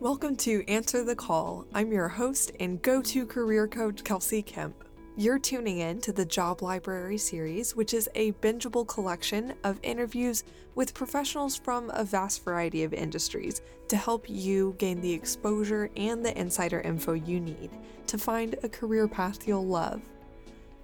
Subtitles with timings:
[0.00, 1.66] Welcome to Answer the Call.
[1.74, 4.82] I'm your host and go to career coach, Kelsey Kemp.
[5.14, 10.44] You're tuning in to the Job Library series, which is a bingeable collection of interviews
[10.74, 16.24] with professionals from a vast variety of industries to help you gain the exposure and
[16.24, 17.68] the insider info you need
[18.06, 20.00] to find a career path you'll love.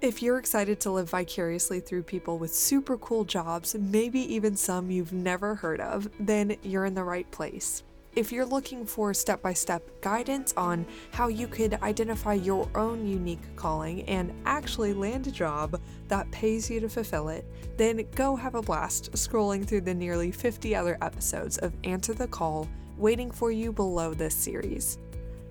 [0.03, 4.91] If you're excited to live vicariously through people with super cool jobs, maybe even some
[4.91, 7.83] you've never heard of, then you're in the right place.
[8.17, 13.07] If you're looking for step by step guidance on how you could identify your own
[13.07, 17.45] unique calling and actually land a job that pays you to fulfill it,
[17.77, 22.27] then go have a blast scrolling through the nearly 50 other episodes of Answer the
[22.27, 22.67] Call
[22.97, 24.97] waiting for you below this series.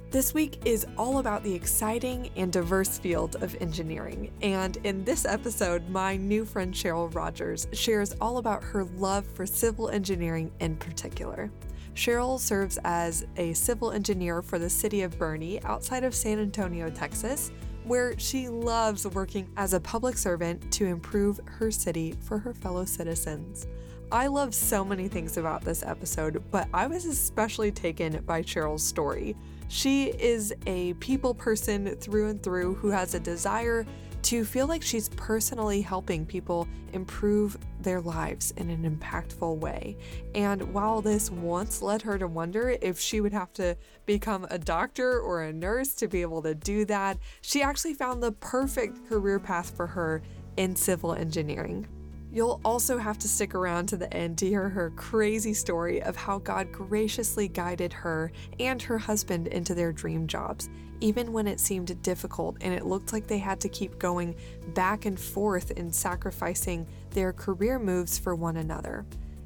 [0.10, 4.32] This week is all about the exciting and diverse field of engineering.
[4.42, 9.46] And in this episode, my new friend Cheryl Rogers shares all about her love for
[9.46, 11.52] civil engineering in particular.
[11.96, 16.90] Cheryl serves as a civil engineer for the city of Boerne outside of San Antonio,
[16.90, 17.52] Texas,
[17.86, 22.84] where she loves working as a public servant to improve her city for her fellow
[22.84, 23.68] citizens.
[24.12, 28.84] I love so many things about this episode, but I was especially taken by Cheryl's
[28.84, 29.36] story.
[29.68, 33.86] She is a people person through and through who has a desire
[34.26, 39.96] to feel like she's personally helping people improve their lives in an impactful way.
[40.34, 44.58] And while this once led her to wonder if she would have to become a
[44.58, 49.08] doctor or a nurse to be able to do that, she actually found the perfect
[49.08, 50.24] career path for her
[50.58, 51.88] in civil engineering.
[52.36, 56.18] You'll also have to stick around to the end to hear her crazy story of
[56.18, 60.70] how God graciously guided her and her husband into their dream jobs,
[61.00, 64.36] even when it seemed difficult and it looked like they had to keep going
[64.74, 69.06] back and forth in sacrificing their career moves for one another.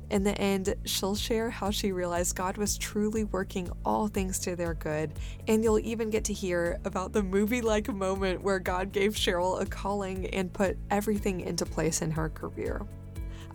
[0.10, 4.56] In the end, she'll share how she realized God was truly working all things to
[4.56, 5.14] their good,
[5.48, 9.62] and you'll even get to hear about the movie like moment where God gave Cheryl
[9.62, 12.82] a calling and put everything into place in her career.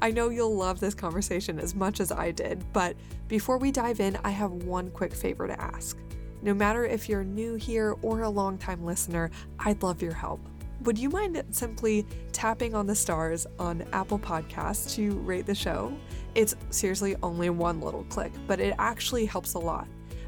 [0.01, 3.99] I know you'll love this conversation as much as I did, but before we dive
[3.99, 5.99] in, I have one quick favor to ask.
[6.43, 10.41] No matter if you're new here or a longtime listener, I'd love your help
[10.85, 15.97] would you mind simply tapping on the stars on Apple Podcasts to rate the show?
[16.35, 19.87] It's seriously only one little click, but it actually helps a lot.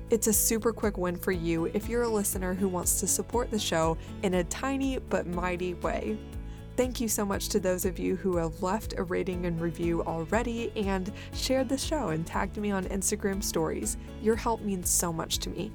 [0.09, 3.51] It's a super quick win for you if you're a listener who wants to support
[3.51, 6.17] the show in a tiny but mighty way.
[6.77, 10.05] Thank you so much to those of you who have left a rating and review
[10.05, 13.97] already and shared the show and tagged me on Instagram stories.
[14.23, 15.73] Your help means so much to me.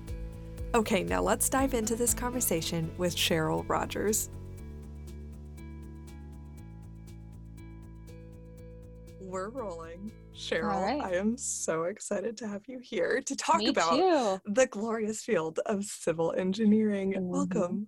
[0.76, 4.30] Okay, now let's dive into this conversation with Cheryl Rogers.
[9.32, 10.12] we're rolling.
[10.42, 11.02] Cheryl, right.
[11.02, 14.52] I am so excited to have you here to talk Me about too.
[14.52, 17.14] the glorious field of civil engineering.
[17.14, 17.28] Mm-hmm.
[17.28, 17.88] Welcome.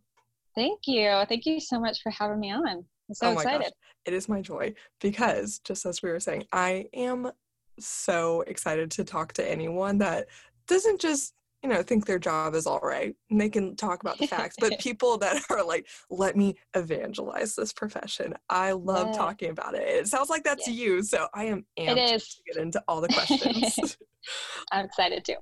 [0.53, 1.23] Thank you.
[1.27, 2.67] Thank you so much for having me on.
[2.67, 3.63] I'm so oh excited.
[3.63, 3.71] Gosh.
[4.05, 7.31] It is my joy because, just as we were saying, I am
[7.79, 10.27] so excited to talk to anyone that
[10.67, 14.17] doesn't just you know think their job is all right and they can talk about
[14.17, 19.13] the facts but people that are like let me evangelize this profession i love yeah.
[19.13, 20.73] talking about it it sounds like that's yeah.
[20.73, 22.35] you so i am amped it is.
[22.35, 23.97] to get into all the questions
[24.71, 25.35] i'm excited too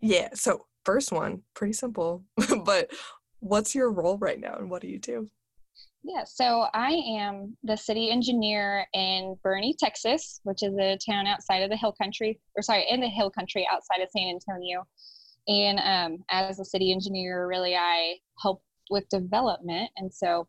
[0.00, 2.24] yeah so first one pretty simple
[2.64, 2.90] but
[3.40, 5.28] what's your role right now and what do you do
[6.08, 11.64] yeah, so I am the city engineer in Boerne, Texas, which is a town outside
[11.64, 14.86] of the hill country, or sorry, in the hill country outside of San Antonio.
[15.48, 19.90] And um, as a city engineer, really, I help with development.
[19.96, 20.48] And so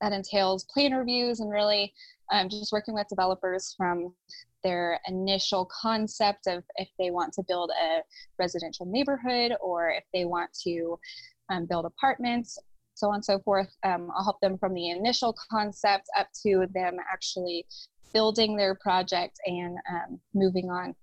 [0.00, 1.92] that entails plan reviews and really
[2.32, 4.14] um, just working with developers from
[4.62, 8.00] their initial concept of if they want to build a
[8.38, 10.98] residential neighborhood or if they want to
[11.50, 12.58] um, build apartments,
[12.94, 13.68] so on and so forth.
[13.84, 17.64] Um, I'll help them from the initial concept up to them actually
[18.12, 20.94] building their project and um, moving on.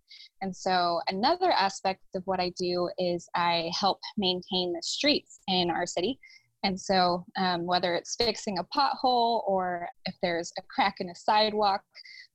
[0.41, 5.69] And so, another aspect of what I do is I help maintain the streets in
[5.69, 6.19] our city.
[6.63, 11.15] And so, um, whether it's fixing a pothole or if there's a crack in a
[11.15, 11.81] sidewalk,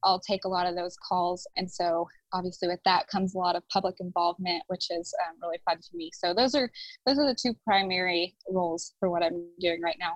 [0.05, 1.47] I'll take a lot of those calls.
[1.57, 5.59] And so, obviously, with that comes a lot of public involvement, which is um, really
[5.65, 6.11] fun to me.
[6.15, 6.71] So, those are
[7.07, 10.15] those are the two primary roles for what I'm doing right now.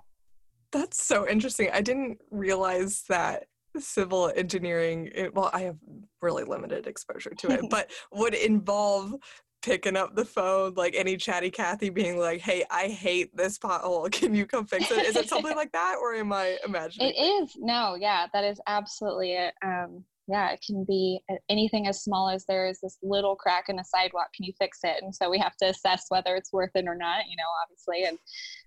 [0.72, 1.68] That's so interesting.
[1.72, 3.44] I didn't realize that
[3.78, 5.76] civil engineering it, well i have
[6.20, 9.14] really limited exposure to it but would involve
[9.62, 14.10] picking up the phone like any chatty cathy being like hey i hate this pothole.
[14.12, 15.06] Can you come fix it?
[15.06, 17.20] Is it something like that or am i imagining it?
[17.20, 17.56] is.
[17.58, 22.44] No yeah that is absolutely it um, yeah, it can be anything as small as
[22.46, 24.28] there is this little crack in the sidewalk.
[24.34, 25.02] Can you fix it?
[25.02, 28.04] And so we have to assess whether it's worth it or not, you know, obviously,
[28.04, 28.18] and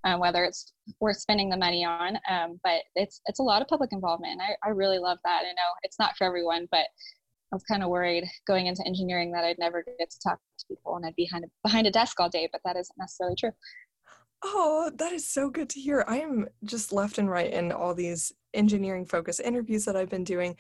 [0.04, 2.18] um, whether it's worth spending the money on.
[2.30, 5.44] Um, but it's it's a lot of public involvement, I, I really love that.
[5.46, 6.88] I know it's not for everyone, but
[7.52, 10.66] I was kind of worried going into engineering that I'd never get to talk to
[10.68, 13.36] people and I'd be behind a, behind a desk all day, but that isn't necessarily
[13.40, 13.52] true.
[14.44, 16.04] Oh, that is so good to hear.
[16.08, 20.24] I am just left and right in all these engineering focused interviews that I've been
[20.24, 20.56] doing,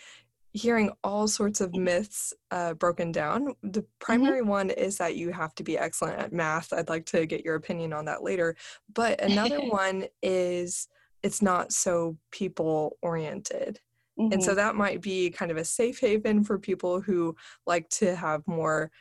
[0.55, 3.53] hearing all sorts of myths uh, broken down.
[3.61, 3.87] The mm-hmm.
[3.99, 4.49] primary mm-hmm.
[4.49, 6.71] one is that you have to be excellent at math.
[6.71, 8.55] I'd like to get your opinion on that later.
[8.93, 10.87] But another one is
[11.23, 13.81] it's not so people oriented.
[14.17, 14.31] Mm-hmm.
[14.31, 14.57] And so mm-hmm.
[14.57, 17.35] that might be kind of a safe haven for people who
[17.67, 18.91] like to have more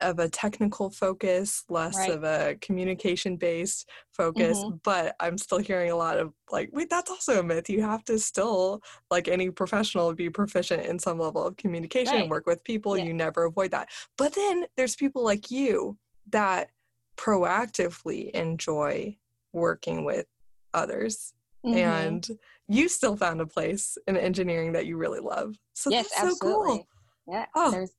[0.00, 2.10] of a technical focus, less right.
[2.10, 4.58] of a communication based focus.
[4.58, 4.76] Mm-hmm.
[4.82, 7.68] But I'm still hearing a lot of like, wait, that's also a myth.
[7.68, 12.22] You have to still, like any professional, be proficient in some level of communication right.
[12.22, 12.96] and work with people.
[12.96, 13.04] Yeah.
[13.04, 13.88] You never avoid that.
[14.16, 15.98] But then there's people like you
[16.30, 16.70] that
[17.16, 19.16] proactively enjoy
[19.52, 20.26] working with
[20.74, 21.32] others.
[21.64, 21.78] Mm-hmm.
[21.78, 22.28] And
[22.68, 25.56] you still found a place in engineering that you really love.
[25.74, 26.86] So yes, that's so cool.
[27.28, 27.70] Yeah, oh.
[27.70, 27.92] there's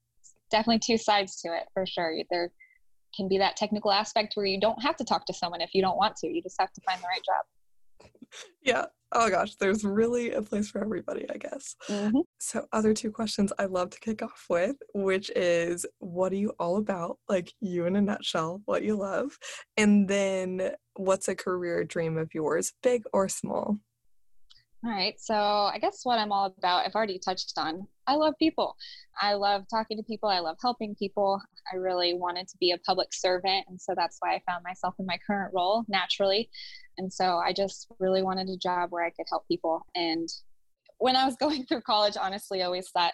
[0.52, 2.14] definitely two sides to it for sure.
[2.30, 2.52] There
[3.16, 5.82] can be that technical aspect where you don't have to talk to someone if you
[5.82, 6.28] don't want to.
[6.28, 7.46] You just have to find the right job.
[8.62, 8.86] Yeah.
[9.14, 11.76] Oh gosh, there's really a place for everybody, I guess.
[11.88, 12.20] Mm-hmm.
[12.40, 16.54] So, other two questions I love to kick off with, which is what are you
[16.60, 17.18] all about?
[17.30, 19.38] Like, you in a nutshell, what you love.
[19.78, 23.78] And then, what's a career dream of yours, big or small?
[24.84, 25.16] All right.
[25.20, 27.88] So I guess what I'm all about, I've already touched on.
[28.06, 28.76] I love people.
[29.20, 30.30] I love talking to people.
[30.30, 31.42] I love helping people.
[31.72, 33.66] I really wanted to be a public servant.
[33.68, 36.50] And so that's why I found myself in my current role naturally.
[37.00, 39.84] And so I just really wanted a job where I could help people.
[39.96, 40.30] And
[41.00, 43.14] when I was going through college, honestly, I always thought,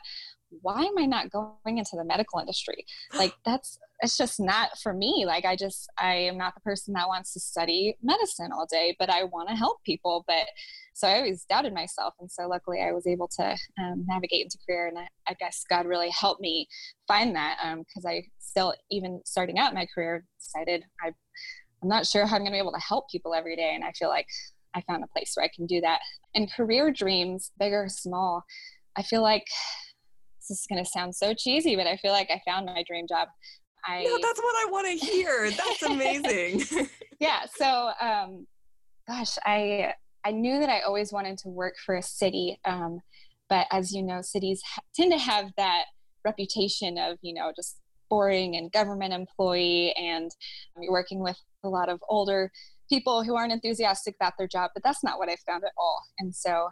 [0.61, 2.85] why am I not going into the medical industry?
[3.13, 5.23] Like that's it's just not for me.
[5.25, 8.95] Like I just I am not the person that wants to study medicine all day,
[8.99, 10.25] but I want to help people.
[10.27, 10.47] But
[10.93, 14.57] so I always doubted myself, and so luckily I was able to um, navigate into
[14.67, 16.67] career, and I, I, guess God really helped me
[17.07, 21.13] find that because um, I still even starting out my career decided I
[21.81, 23.83] I'm not sure how I'm going to be able to help people every day, and
[23.83, 24.27] I feel like
[24.75, 25.99] I found a place where I can do that.
[26.35, 28.43] And career dreams, big or small,
[28.97, 29.45] I feel like
[30.49, 33.07] this is going to sound so cheesy, but I feel like I found my dream
[33.07, 33.27] job.
[33.85, 35.51] I no, that's what I want to hear.
[35.51, 36.87] That's amazing.
[37.19, 37.41] yeah.
[37.55, 38.47] So, um,
[39.07, 39.93] gosh, I
[40.23, 42.99] I knew that I always wanted to work for a city, um,
[43.49, 45.85] but as you know, cities ha- tend to have that
[46.23, 47.79] reputation of you know just
[48.09, 50.31] boring and government employee, and
[50.79, 52.51] you're working with a lot of older
[52.89, 54.71] people who aren't enthusiastic about their job.
[54.73, 56.01] But that's not what I found at all.
[56.19, 56.69] And so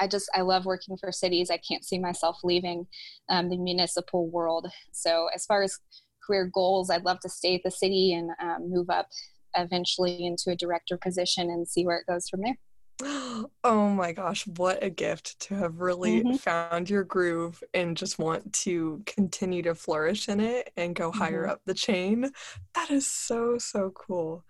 [0.00, 1.50] I just I love working for cities.
[1.50, 2.86] I can't see myself leaving
[3.28, 4.68] um, the municipal world.
[4.92, 5.78] So as far as
[6.26, 9.08] career goals, I'd love to stay at the city and um, move up
[9.56, 12.58] eventually into a director position and see where it goes from there.
[13.64, 16.36] Oh my gosh, what a gift to have really mm-hmm.
[16.36, 21.42] found your groove and just want to continue to flourish in it and go higher
[21.42, 21.52] mm-hmm.
[21.52, 22.30] up the chain.
[22.74, 24.44] That is so, so cool.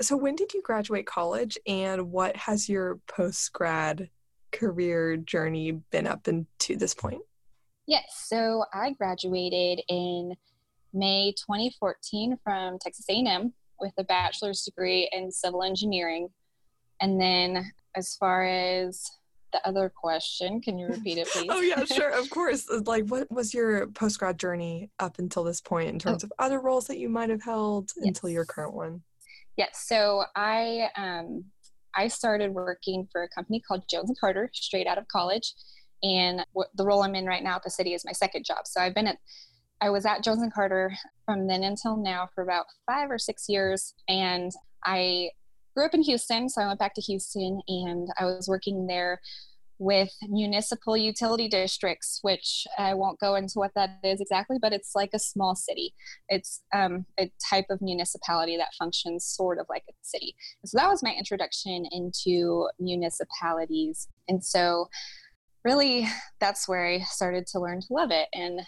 [0.00, 4.10] So, when did you graduate college and what has your post grad
[4.54, 7.22] career journey been up into this point?
[7.86, 10.34] Yes, so I graduated in
[10.92, 16.28] May 2014 from Texas A&M with a bachelor's degree in civil engineering.
[17.00, 19.04] And then as far as
[19.52, 21.48] the other question, can you repeat it please?
[21.50, 22.66] oh yeah, sure, of course.
[22.86, 26.26] Like what was your post grad journey up until this point in terms oh.
[26.26, 28.06] of other roles that you might have held yes.
[28.06, 29.02] until your current one?
[29.56, 31.44] Yes, so I um,
[31.96, 35.54] I started working for a company called Jones and Carter straight out of college.
[36.02, 38.66] And the role I'm in right now at the city is my second job.
[38.66, 39.18] So I've been at,
[39.80, 40.92] I was at Jones and Carter
[41.24, 43.94] from then until now for about five or six years.
[44.08, 44.52] And
[44.84, 45.30] I
[45.74, 46.48] grew up in Houston.
[46.48, 49.20] So I went back to Houston and I was working there
[49.78, 54.92] with municipal utility districts, which I won't go into what that is exactly, but it's
[54.94, 55.94] like a small city.
[56.28, 60.36] It's um, a type of municipality that functions sort of like a city.
[60.64, 64.08] so that was my introduction into municipalities.
[64.28, 64.88] And so,
[65.64, 66.06] really,
[66.40, 68.60] that's where I started to learn to love it and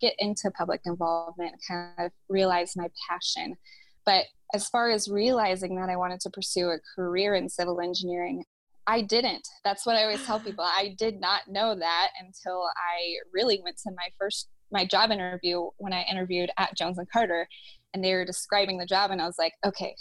[0.00, 3.56] get into public involvement, kind of realize my passion.
[4.04, 4.24] But
[4.54, 8.44] as far as realizing that I wanted to pursue a career in civil engineering,
[8.86, 9.46] I didn't.
[9.64, 10.64] That's what I always tell people.
[10.64, 15.68] I did not know that until I really went to my first my job interview
[15.78, 17.48] when I interviewed at Jones and Carter,
[17.94, 19.94] and they were describing the job, and I was like, okay,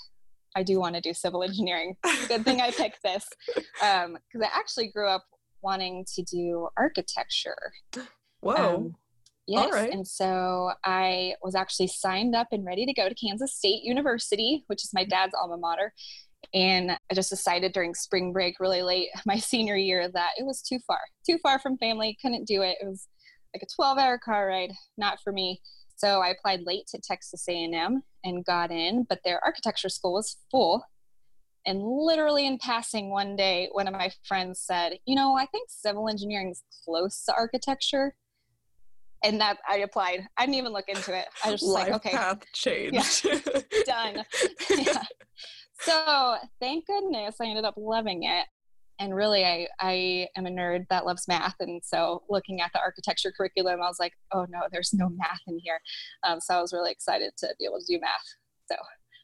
[0.55, 1.95] I do want to do civil engineering.
[2.27, 3.65] Good thing I picked this because
[4.05, 5.23] um, I actually grew up
[5.61, 7.73] wanting to do architecture.
[8.39, 8.75] Whoa.
[8.75, 8.95] Um,
[9.47, 9.89] yes.
[9.91, 14.63] And so I was actually signed up and ready to go to Kansas State University,
[14.67, 15.93] which is my dad's alma mater.
[16.55, 20.61] And I just decided during spring break, really late my senior year, that it was
[20.61, 22.77] too far, too far from family, couldn't do it.
[22.81, 23.07] It was
[23.53, 25.61] like a 12 hour car ride, not for me.
[25.97, 30.37] So I applied late to Texas A&M and got in, but their architecture school was
[30.49, 30.83] full.
[31.65, 35.69] And literally in passing one day, one of my friends said, "You know, I think
[35.69, 38.15] civil engineering is close to architecture."
[39.23, 40.27] And that I applied.
[40.37, 41.25] I didn't even look into it.
[41.43, 42.93] I was just Life like, "Okay, path change,
[43.25, 43.61] yeah.
[43.85, 44.25] done."
[44.69, 45.03] yeah.
[45.79, 48.45] So thank goodness I ended up loving it.
[48.97, 51.55] And really I, I am a nerd that loves math.
[51.59, 55.41] And so looking at the architecture curriculum i was like oh no there's no math
[55.47, 55.79] in here.
[56.23, 58.23] Um, so i was really excited to be able to do math.
[58.71, 58.77] So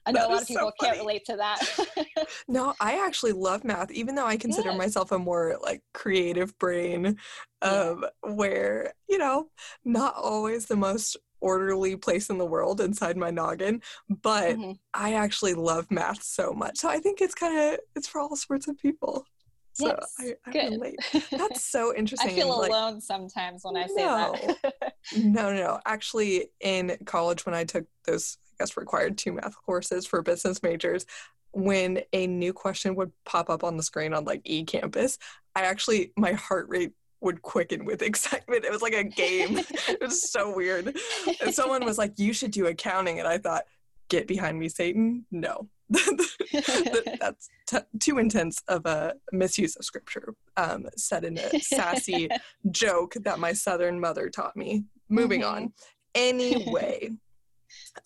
[0.06, 1.60] i know that a lot of people so can't relate to that.
[2.48, 7.18] No i actually love math even though i consider myself a more like creative brain
[7.62, 8.34] um, yeah.
[8.34, 9.48] where you know
[9.86, 13.82] not always the most orderly place in the world inside my noggin
[14.22, 14.72] but mm-hmm.
[14.94, 18.36] i actually love math so much so i think it's kind of it's for all
[18.36, 19.26] sorts of people
[19.74, 20.72] so yes, I, I good.
[20.74, 20.96] relate.
[21.32, 22.32] That's so interesting.
[22.32, 24.94] I feel like, alone sometimes when I say no, that.
[25.16, 25.80] no, no.
[25.86, 30.62] Actually, in college, when I took those, I guess, required two math courses for business
[30.62, 31.06] majors,
[31.54, 35.18] when a new question would pop up on the screen on like eCampus,
[35.56, 38.66] I actually, my heart rate would quicken with excitement.
[38.66, 39.58] It was like a game.
[39.88, 40.96] it was so weird.
[41.42, 43.20] And someone was like, You should do accounting.
[43.20, 43.64] And I thought,
[44.10, 45.26] Get behind me, Satan.
[45.32, 52.30] No, that's t- too intense of a misuse of scripture um, said in a sassy
[52.72, 55.56] joke that my southern mother taught me moving mm-hmm.
[55.56, 55.74] on
[56.16, 57.10] anyway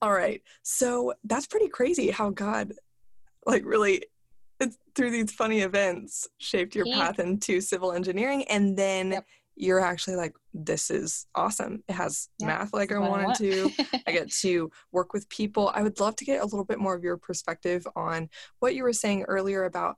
[0.02, 2.74] all right so that's pretty crazy how god
[3.46, 4.04] like really
[4.96, 10.18] through these funny events shaped your path into civil engineering and then yep you're actually
[10.18, 11.84] like, this is awesome.
[11.88, 13.72] It has math like I wanted I to.
[14.08, 15.72] I get to work with people.
[15.74, 18.84] I would love to get a little bit more of your perspective on what you
[18.84, 19.96] were saying earlier about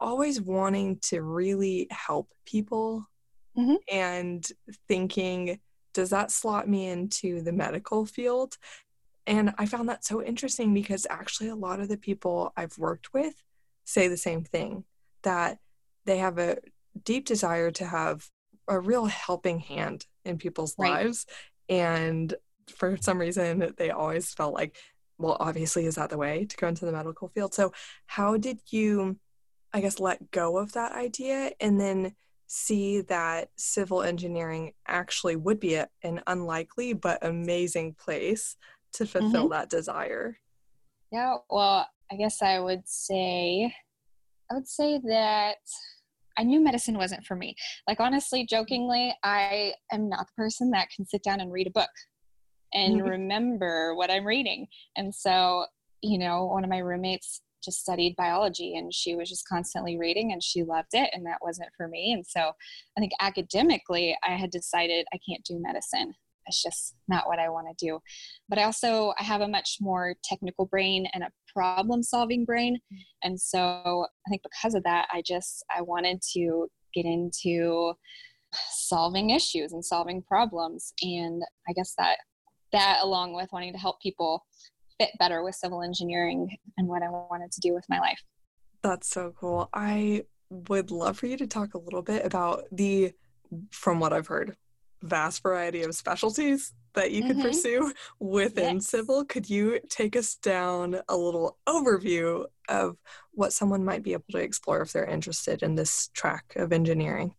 [0.00, 3.06] always wanting to really help people
[3.56, 3.74] mm-hmm.
[3.92, 4.46] and
[4.88, 5.60] thinking,
[5.92, 8.56] does that slot me into the medical field?
[9.26, 13.12] And I found that so interesting because actually, a lot of the people I've worked
[13.12, 13.34] with
[13.86, 14.84] say the same thing
[15.22, 15.58] that
[16.04, 16.58] they have a
[17.02, 18.28] deep desire to have
[18.68, 21.04] a real helping hand in people's right.
[21.04, 21.24] lives
[21.68, 22.34] and
[22.68, 24.76] for some reason they always felt like
[25.18, 27.72] well obviously is that the way to go into the medical field so
[28.06, 29.16] how did you
[29.72, 32.12] i guess let go of that idea and then
[32.48, 38.56] see that civil engineering actually would be a, an unlikely but amazing place
[38.92, 39.52] to fulfill mm-hmm.
[39.52, 40.36] that desire
[41.12, 43.72] yeah well i guess i would say
[44.50, 45.56] i would say that
[46.38, 47.56] I knew medicine wasn't for me.
[47.88, 51.70] Like, honestly, jokingly, I am not the person that can sit down and read a
[51.70, 51.88] book
[52.74, 53.08] and mm-hmm.
[53.08, 54.66] remember what I'm reading.
[54.96, 55.64] And so,
[56.02, 60.32] you know, one of my roommates just studied biology and she was just constantly reading
[60.32, 62.52] and she loved it and that wasn't for me and so
[62.96, 66.14] i think academically i had decided i can't do medicine
[66.46, 67.98] it's just not what i want to do.
[68.48, 72.78] But i also i have a much more technical brain and a problem solving brain.
[72.92, 72.98] Mm.
[73.22, 77.92] and so i think because of that i just i wanted to get into
[78.70, 80.92] solving issues and solving problems.
[81.02, 82.18] And i guess that
[82.72, 84.44] that along with wanting to help people
[84.98, 88.20] fit better with civil engineering and what i wanted to do with my life.
[88.82, 89.68] That's so cool.
[89.72, 93.12] I would love for you to talk a little bit about the
[93.70, 94.56] from what i've heard
[95.06, 97.46] vast variety of specialties that you could mm-hmm.
[97.46, 98.88] pursue within yes.
[98.88, 99.24] civil.
[99.24, 102.96] Could you take us down a little overview of
[103.32, 107.34] what someone might be able to explore if they're interested in this track of engineering?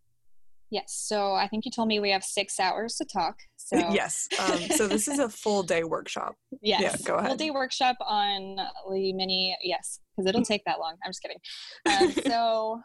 [0.69, 0.93] Yes.
[0.93, 3.37] So I think you told me we have six hours to talk.
[3.57, 4.27] So yes.
[4.39, 6.35] Um, so this is a full day workshop.
[6.61, 6.81] Yes.
[6.81, 7.29] Yeah, go ahead.
[7.29, 8.57] Full day workshop on
[8.91, 9.57] the mini.
[9.63, 10.95] Yes, because it'll take that long.
[11.03, 11.37] I'm just kidding.
[11.85, 12.81] Um, so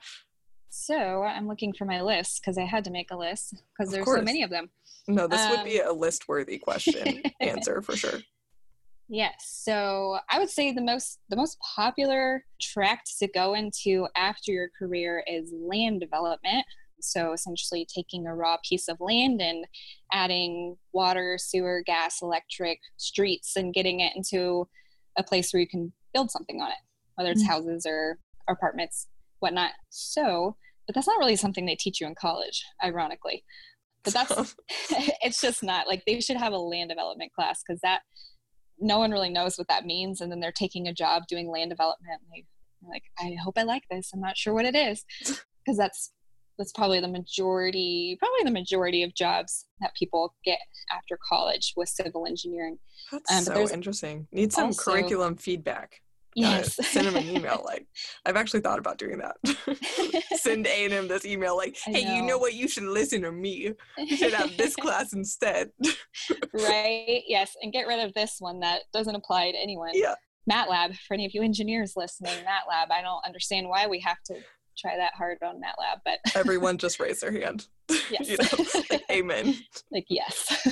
[0.74, 4.06] so I'm looking for my list because I had to make a list because there's
[4.06, 4.70] so many of them.
[5.06, 8.20] No, this um, would be um, a list worthy question answer for sure.
[9.06, 9.34] Yes.
[9.62, 14.70] So I would say the most the most popular tract to go into after your
[14.78, 16.64] career is land development.
[17.02, 19.66] So essentially taking a raw piece of land and
[20.10, 24.66] adding water, sewer, gas, electric, streets and getting it into
[25.18, 26.78] a place where you can build something on it,
[27.16, 27.52] whether it's mm-hmm.
[27.52, 29.08] houses or apartments
[29.42, 29.72] whatnot.
[29.90, 30.56] So,
[30.86, 33.44] but that's not really something they teach you in college, ironically.
[34.04, 34.54] But that's
[35.22, 38.00] it's just not like they should have a land development class because that
[38.78, 41.70] no one really knows what that means, and then they're taking a job doing land
[41.70, 42.20] development.
[42.20, 42.44] And they,
[42.88, 44.10] like, I hope I like this.
[44.12, 45.04] I'm not sure what it is
[45.64, 46.12] because that's
[46.58, 50.58] that's probably the majority, probably the majority of jobs that people get
[50.92, 52.78] after college with civil engineering.
[53.10, 54.28] That's um, so interesting.
[54.32, 56.00] Need some also, curriculum feedback.
[56.34, 56.74] Yes.
[56.88, 57.62] send him an email.
[57.64, 57.86] Like,
[58.24, 59.36] I've actually thought about doing that.
[60.36, 61.56] send A and M this email.
[61.56, 62.14] Like, hey, know.
[62.14, 62.54] you know what?
[62.54, 63.72] You should listen to me.
[63.98, 65.70] You should have this class instead.
[66.52, 67.22] right.
[67.26, 69.90] Yes, and get rid of this one that doesn't apply to anyone.
[69.92, 70.14] Yeah.
[70.50, 72.32] MATLAB for any of you engineers listening.
[72.32, 72.90] MATLAB.
[72.90, 74.34] I don't understand why we have to
[74.76, 77.66] try that hard on MATLAB, but everyone just raise their hand.
[78.10, 78.28] Yes.
[78.28, 79.54] you know, like, amen.
[79.92, 80.66] like yes.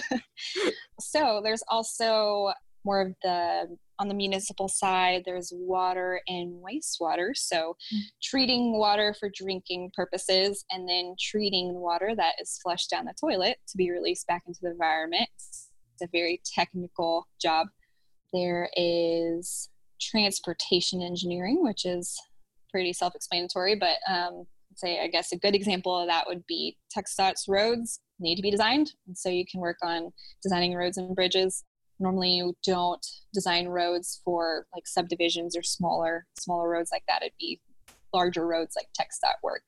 [1.01, 2.53] so there's also
[2.85, 7.31] more of the on the municipal side there's water and wastewater.
[7.35, 8.01] So mm.
[8.23, 13.59] treating water for drinking purposes and then treating water that is flushed down the toilet
[13.69, 15.29] to be released back into the environment.
[15.37, 15.69] It's
[16.03, 17.69] a very technical job.
[18.33, 19.69] There is
[20.01, 22.19] transportation engineering which is
[22.71, 27.47] pretty self-explanatory but um, say i guess a good example of that would be TxDOT's
[27.49, 30.11] roads need to be designed and so you can work on
[30.43, 31.65] designing roads and bridges
[32.01, 37.23] normally you don't design roads for like subdivisions or smaller smaller roads like that.
[37.23, 37.61] It'd be
[38.13, 39.63] larger roads like TxDOT work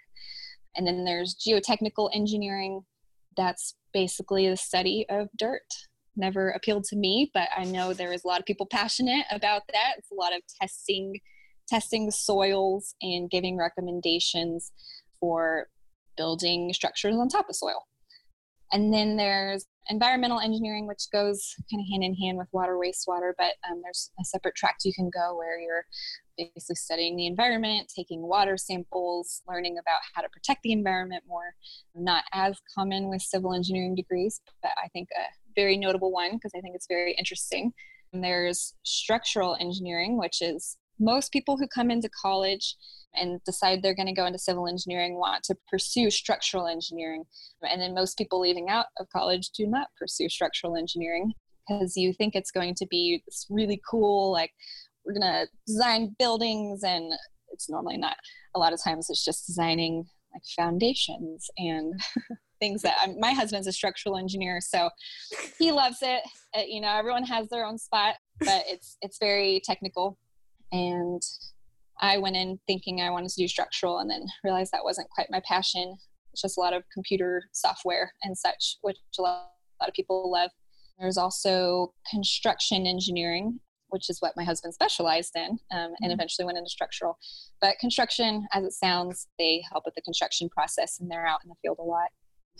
[0.74, 2.82] and then there's geotechnical engineering.
[3.36, 5.62] That's basically the study of dirt.
[6.16, 9.62] Never appealed to me but i know there is a lot of people passionate about
[9.72, 9.94] that.
[9.98, 11.20] It's a lot of testing
[11.68, 14.72] testing soils and giving recommendations
[15.20, 15.68] for
[16.16, 17.86] building structures on top of soil
[18.72, 23.32] and then there's environmental engineering, which goes kind of hand in hand with water, wastewater,
[23.36, 25.84] but um, there's a separate track you can go where you're
[26.38, 31.54] basically studying the environment, taking water samples, learning about how to protect the environment more.
[31.94, 35.24] Not as common with civil engineering degrees, but I think a
[35.54, 37.72] very notable one because I think it's very interesting.
[38.12, 42.76] And there's structural engineering, which is most people who come into college
[43.14, 47.24] and decide they're going to go into civil engineering want to pursue structural engineering.
[47.62, 51.32] And then most people leaving out of college do not pursue structural engineering
[51.68, 54.50] because you think it's going to be this really cool, like,
[55.04, 57.12] we're going to design buildings, and
[57.50, 58.16] it's normally not.
[58.54, 62.00] A lot of times it's just designing like foundations and
[62.60, 64.90] things that I'm, my husband's a structural engineer, so
[65.58, 66.22] he loves it.
[66.56, 70.18] Uh, you know, everyone has their own spot, but it's it's very technical
[70.72, 71.22] and
[72.00, 75.30] I went in thinking I wanted to do structural and then realized that wasn't quite
[75.30, 75.96] my passion.
[76.32, 79.94] It's just a lot of computer software and such, which a lot, a lot of
[79.94, 80.50] people love.
[80.98, 86.10] There's also construction engineering, which is what my husband specialized in um, and mm-hmm.
[86.10, 87.18] eventually went into structural.
[87.60, 91.50] But construction, as it sounds, they help with the construction process and they're out in
[91.50, 92.08] the field a lot,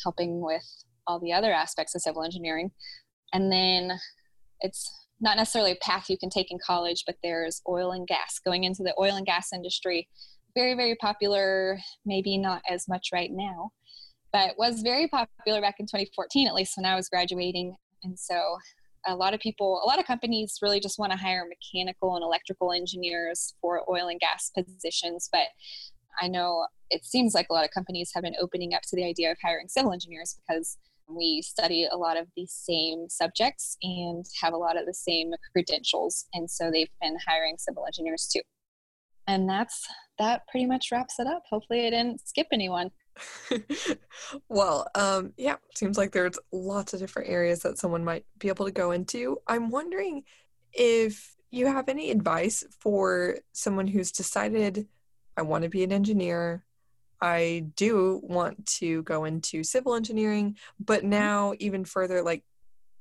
[0.03, 0.67] helping with
[1.07, 2.71] all the other aspects of civil engineering.
[3.33, 3.99] And then
[4.61, 8.41] it's not necessarily a path you can take in college, but there's oil and gas.
[8.45, 10.09] Going into the oil and gas industry,
[10.55, 13.71] very, very popular, maybe not as much right now,
[14.33, 17.75] but was very popular back in 2014, at least when I was graduating.
[18.03, 18.59] And so
[19.07, 22.25] a lot of people, a lot of companies really just want to hire mechanical and
[22.25, 25.29] electrical engineers for oil and gas positions.
[25.31, 25.47] But
[26.21, 29.05] I know it seems like a lot of companies have been opening up to the
[29.05, 30.77] idea of hiring civil engineers because
[31.09, 35.33] we study a lot of the same subjects and have a lot of the same
[35.53, 36.27] credentials.
[36.35, 38.43] And so they've been hiring civil engineers too.
[39.27, 39.87] And that's
[40.19, 41.43] that pretty much wraps it up.
[41.49, 42.91] Hopefully I didn't skip anyone.
[44.49, 48.65] well, um, yeah, seems like there's lots of different areas that someone might be able
[48.65, 49.39] to go into.
[49.47, 50.25] I'm wondering
[50.73, 54.89] if you have any advice for someone who's decided
[55.37, 56.65] I want to be an engineer,
[57.23, 61.11] I do want to go into civil engineering, but mm-hmm.
[61.11, 62.43] now even further, like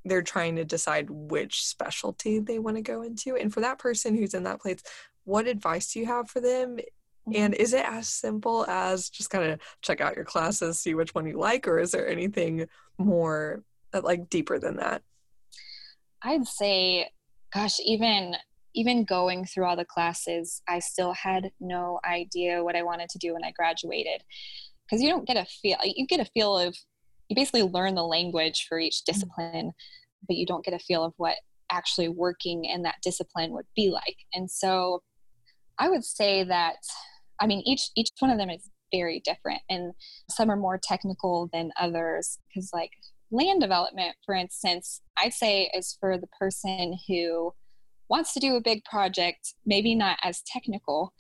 [0.05, 3.35] they're trying to decide which specialty they want to go into.
[3.35, 4.81] And for that person who's in that place,
[5.23, 6.77] what advice do you have for them?
[7.33, 7.61] And mm-hmm.
[7.61, 11.25] is it as simple as just kind of check out your classes, see which one
[11.25, 12.67] you like, or is there anything
[12.99, 15.01] more uh, like deeper than that?
[16.21, 17.09] I'd say,
[17.51, 18.35] gosh, even
[18.75, 23.17] even going through all the classes, I still had no idea what I wanted to
[23.17, 24.23] do when I graduated.
[24.85, 26.75] Because you don't get a feel, you get a feel of,
[27.29, 29.13] you basically learn the language for each mm-hmm.
[29.13, 29.71] discipline,
[30.27, 31.37] but you don't get a feel of what
[31.71, 34.17] actually working in that discipline would be like.
[34.33, 35.01] And so
[35.79, 36.75] I would say that,
[37.39, 39.93] I mean, each, each one of them is very different and
[40.29, 42.91] some are more technical than others because like
[43.31, 47.53] land development for instance i'd say is for the person who
[48.11, 51.13] wants to do a big project, maybe not as technical,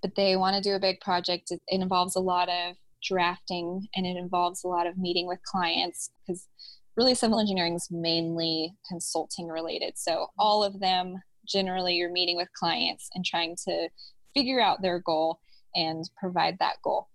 [0.00, 1.50] but they want to do a big project.
[1.50, 2.74] It, involves a lot of
[3.06, 6.48] drafting and it involves a lot of meeting with clients because
[6.96, 9.92] really civil engineering is mainly consulting related.
[9.96, 13.88] So all of them generally you're meeting with clients and trying to
[14.34, 15.38] figure out their goal
[15.74, 17.08] and provide that goal.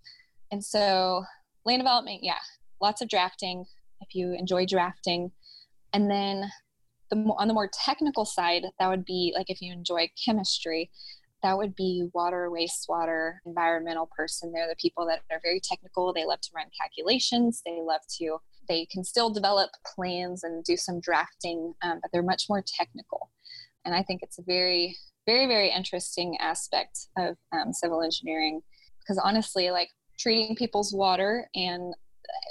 [0.51, 1.23] And so
[1.65, 2.43] land development, yeah,
[2.79, 3.65] lots of drafting
[3.99, 5.31] if you enjoy drafting.
[5.91, 6.51] And then
[7.09, 10.91] the on the more technical side, that would be like if you enjoy chemistry,
[11.43, 14.51] that would be water, wastewater, environmental person.
[14.51, 16.11] They're the people that are very technical.
[16.11, 17.61] They love to run calculations.
[17.65, 22.23] They love to, they can still develop plans and do some drafting, um, but they're
[22.23, 23.29] much more technical.
[23.85, 28.61] And I think it's a very, very, very interesting aspect of um, civil engineering
[28.99, 29.89] because honestly, like
[30.19, 31.93] treating people's water and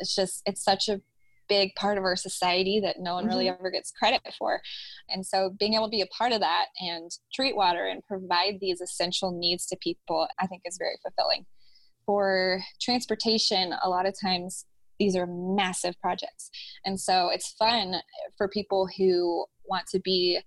[0.00, 1.00] it's just, it's such a
[1.48, 3.32] big part of our society that no one mm-hmm.
[3.32, 4.60] really ever gets credit for.
[5.08, 8.58] And so being able to be a part of that and treat water and provide
[8.60, 11.46] these essential needs to people, I think is very fulfilling.
[12.04, 14.64] For transportation, a lot of times
[14.98, 16.50] these are massive projects.
[16.84, 17.96] And so it's fun
[18.38, 20.38] for people who want to be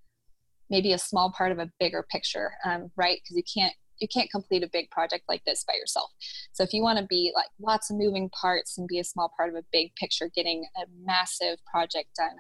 [0.70, 3.20] maybe a small part of a bigger picture, um, right?
[3.24, 6.12] Because you can't you can't complete a big project like this by yourself.
[6.54, 9.32] So if you want to be like lots of moving parts and be a small
[9.36, 12.36] part of a big picture, getting a massive project done,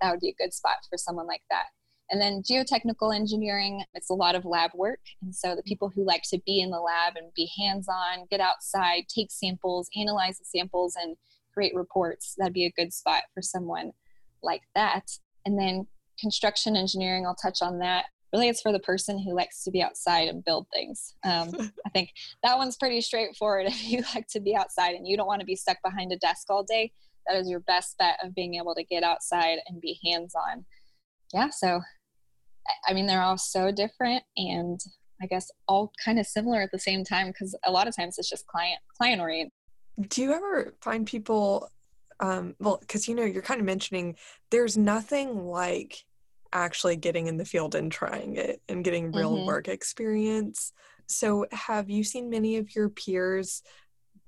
[0.00, 1.66] that would be a good spot for someone like that.
[2.10, 5.00] And then geotechnical engineering, it's a lot of lab work.
[5.22, 8.26] And so the people who like to be in the lab and be hands on,
[8.30, 11.16] get outside, take samples, analyze the samples, and
[11.52, 13.92] create reports, that'd be a good spot for someone
[14.42, 15.04] like that.
[15.46, 15.86] And then
[16.20, 19.80] construction engineering, I'll touch on that really it's for the person who likes to be
[19.80, 21.14] outside and build things.
[21.24, 21.50] Um,
[21.86, 22.10] i think
[22.42, 23.66] that one's pretty straightforward.
[23.68, 26.16] If you like to be outside and you don't want to be stuck behind a
[26.16, 26.92] desk all day
[27.26, 30.64] that is your best bet of being able to get outside and be hands on
[31.32, 31.80] yeah so
[32.88, 34.80] i mean they're all so different and
[35.22, 38.18] i guess all kind of similar at the same time because a lot of times
[38.18, 39.52] it's just client client oriented
[40.08, 41.70] do you ever find people
[42.20, 44.16] um, well because you know you're kind of mentioning
[44.50, 46.04] there's nothing like
[46.54, 49.46] actually getting in the field and trying it and getting real mm-hmm.
[49.46, 50.72] work experience.
[51.06, 53.62] So, have you seen many of your peers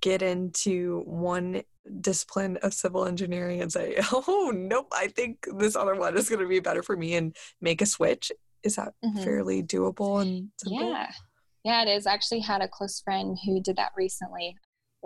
[0.03, 1.63] get into one
[2.01, 6.43] discipline of civil engineering and say, oh, nope, I think this other one is going
[6.43, 8.31] to be better for me and make a switch?
[8.63, 9.23] Is that mm-hmm.
[9.23, 10.91] fairly doable and simple?
[10.91, 11.11] Yeah.
[11.65, 12.07] Yeah, it is.
[12.07, 14.57] I actually had a close friend who did that recently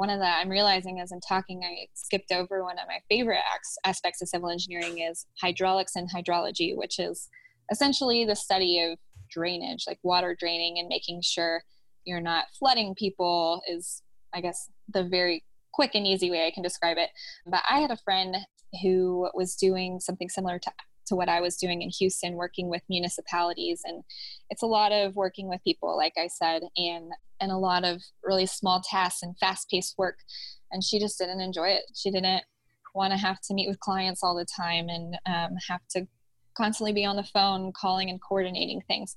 [0.01, 3.43] one of the i'm realizing as i'm talking i skipped over one of my favorite
[3.85, 7.29] aspects of civil engineering is hydraulics and hydrology which is
[7.71, 8.99] essentially the study of
[9.31, 11.63] drainage like water draining and making sure
[12.07, 16.63] you're not flooding people is i guess the very quick and easy way i can
[16.63, 17.11] describe it.
[17.47, 18.35] But i had a friend
[18.83, 20.73] who was doing something similar to
[21.11, 23.83] to what I was doing in Houston, working with municipalities.
[23.85, 24.03] And
[24.49, 28.03] it's a lot of working with people, like I said, and and a lot of
[28.23, 30.19] really small tasks and fast-paced work.
[30.71, 31.83] And she just didn't enjoy it.
[31.95, 32.43] She didn't
[32.95, 36.07] want to have to meet with clients all the time and um, have to
[36.57, 39.17] constantly be on the phone, calling and coordinating things.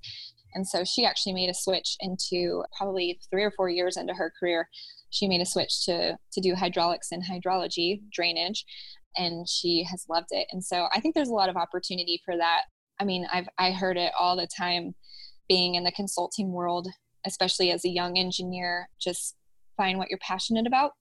[0.56, 4.32] And so she actually made a switch into probably three or four years into her
[4.40, 4.70] career.
[5.10, 8.66] She made a switch to to do hydraulics and hydrology, drainage,
[9.18, 10.48] and she has loved it.
[10.52, 12.64] And so I think there's a lot of opportunity for that.
[13.00, 14.96] I mean, I've I heard it all the time
[15.48, 16.88] being in the consulting world,
[17.26, 19.36] especially as a young engineer, just
[19.78, 20.92] find what you're passionate about.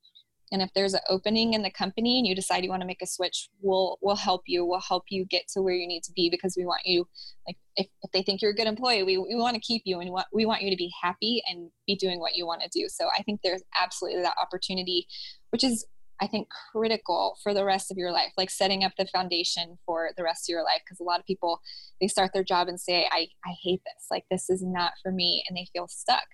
[0.53, 3.01] And if there's an opening in the company and you decide you want to make
[3.01, 4.66] a switch, we'll we'll help you.
[4.66, 7.07] We'll help you get to where you need to be because we want you
[7.46, 9.98] like if, if they think you're a good employee, we, we want to keep you
[9.98, 12.61] and we want, we want you to be happy and be doing what you want
[12.62, 12.87] to do.
[12.88, 15.07] So I think there's absolutely that opportunity,
[15.51, 15.87] which is
[16.20, 20.11] I think critical for the rest of your life, like setting up the foundation for
[20.16, 20.81] the rest of your life.
[20.85, 21.61] Because a lot of people,
[22.01, 25.11] they start their job and say, I, I hate this, like this is not for
[25.11, 26.27] me, and they feel stuck.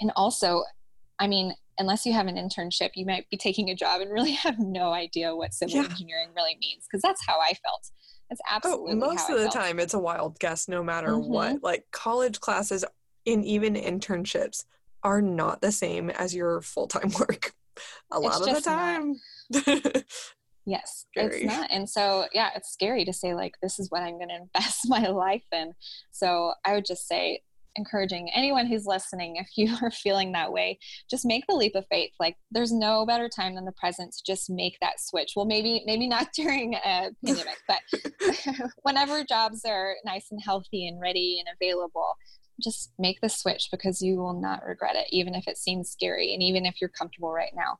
[0.00, 0.62] And also,
[1.18, 4.32] I mean, unless you have an internship, you might be taking a job and really
[4.42, 5.84] have no idea what civil yeah.
[5.84, 6.84] engineering really means.
[6.90, 7.90] Because that's how I felt.
[8.30, 9.78] That's oh, absolutely oh, most of the time.
[9.78, 11.30] It's a wild guess, no matter mm-hmm.
[11.30, 11.62] what.
[11.62, 12.84] Like college classes
[13.26, 14.64] and even internships
[15.02, 17.52] are not the same as your full time work
[18.12, 19.16] a lot of the time.
[20.66, 21.36] yes, scary.
[21.36, 21.70] it's not.
[21.70, 24.80] And so, yeah, it's scary to say, like, this is what I'm going to invest
[24.86, 25.72] my life in.
[26.10, 27.40] So, I would just say,
[27.78, 30.78] encouraging anyone who's listening, if you are feeling that way,
[31.10, 32.10] just make the leap of faith.
[32.18, 35.32] Like, there's no better time than the present to just make that switch.
[35.36, 41.00] Well, maybe, maybe not during a pandemic, but whenever jobs are nice and healthy and
[41.00, 42.14] ready and available,
[42.62, 46.32] just make the switch because you will not regret it, even if it seems scary
[46.32, 47.78] and even if you're comfortable right now.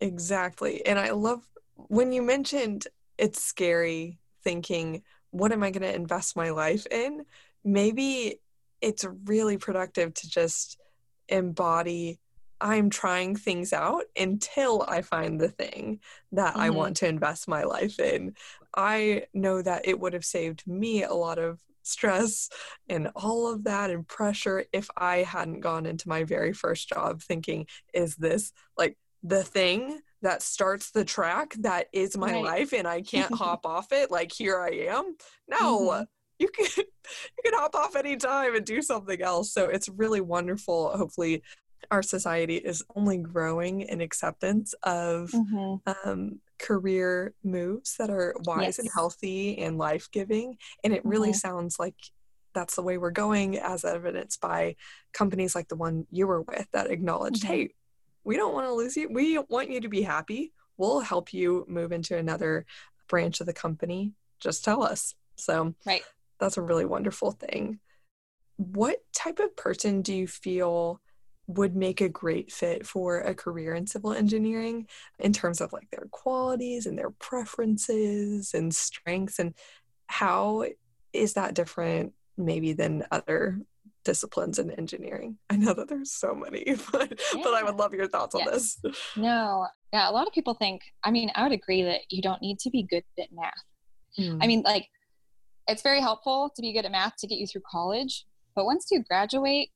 [0.00, 0.84] Exactly.
[0.86, 1.42] And I love
[1.74, 2.86] when you mentioned
[3.18, 7.24] it's scary thinking, what am I going to invest my life in?
[7.64, 8.40] Maybe
[8.80, 10.78] it's really productive to just
[11.28, 12.18] embody
[12.60, 16.00] I'm trying things out until I find the thing
[16.32, 16.60] that mm-hmm.
[16.60, 18.34] I want to invest my life in.
[18.74, 22.48] I know that it would have saved me a lot of stress
[22.88, 27.22] and all of that and pressure if I hadn't gone into my very first job
[27.22, 32.44] thinking, is this like the thing that starts the track that is my Right.
[32.44, 34.10] life and I can't hop off it.
[34.10, 35.16] Like here I am.
[35.48, 36.06] No, Mhm.
[36.38, 39.52] you can you can hop off anytime and do something else.
[39.52, 40.96] So it's really wonderful.
[40.96, 41.42] Hopefully
[41.90, 45.80] our society is only growing in acceptance of Mhm.
[46.04, 50.58] um, career moves that are wise and healthy and life giving.
[50.82, 51.36] And it really Mhm.
[51.36, 51.96] sounds like
[52.54, 54.76] that's the way we're going, as evidenced by
[55.12, 57.46] companies like the one you were with that acknowledged, Mhm.
[57.48, 57.74] hey,
[58.24, 59.08] we don't want to lose you.
[59.08, 60.52] We want you to be happy.
[60.78, 62.66] We'll help you move into another
[63.08, 64.14] branch of the company.
[64.40, 65.14] Just tell us.
[65.36, 66.02] So Right.
[66.38, 67.80] that's a really wonderful thing.
[68.56, 71.00] What type of person do you feel
[71.48, 74.86] would make a great fit for a career in civil engineering
[75.18, 79.54] in terms of like their qualities and their preferences and strengths and
[80.08, 80.64] how
[81.12, 83.60] is that different maybe than other
[84.04, 85.38] disciplines in engineering?
[85.50, 88.78] I know that there's so many but but i would love your thoughts on this.
[89.16, 92.42] No, yeah, a lot of people think, I mean, I would agree that you don't
[92.42, 93.52] need to be good at math.
[94.18, 94.38] Mm.
[94.42, 94.88] I mean, like,
[95.68, 98.88] it's very helpful to be good at math to get you through college, but once
[98.90, 99.70] you graduate,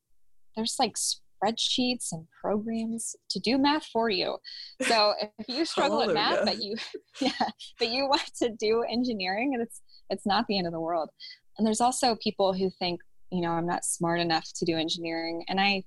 [0.57, 0.97] there's like
[1.43, 4.37] spreadsheets and programs to do math for you.
[4.83, 6.77] So if you struggle at math, but you,
[7.21, 7.49] yeah,
[7.79, 11.11] but you want to do engineering, it's it's not the end of the world.
[11.59, 13.01] And there's also people who think,
[13.31, 15.85] you know, I'm not smart enough to do engineering, and I,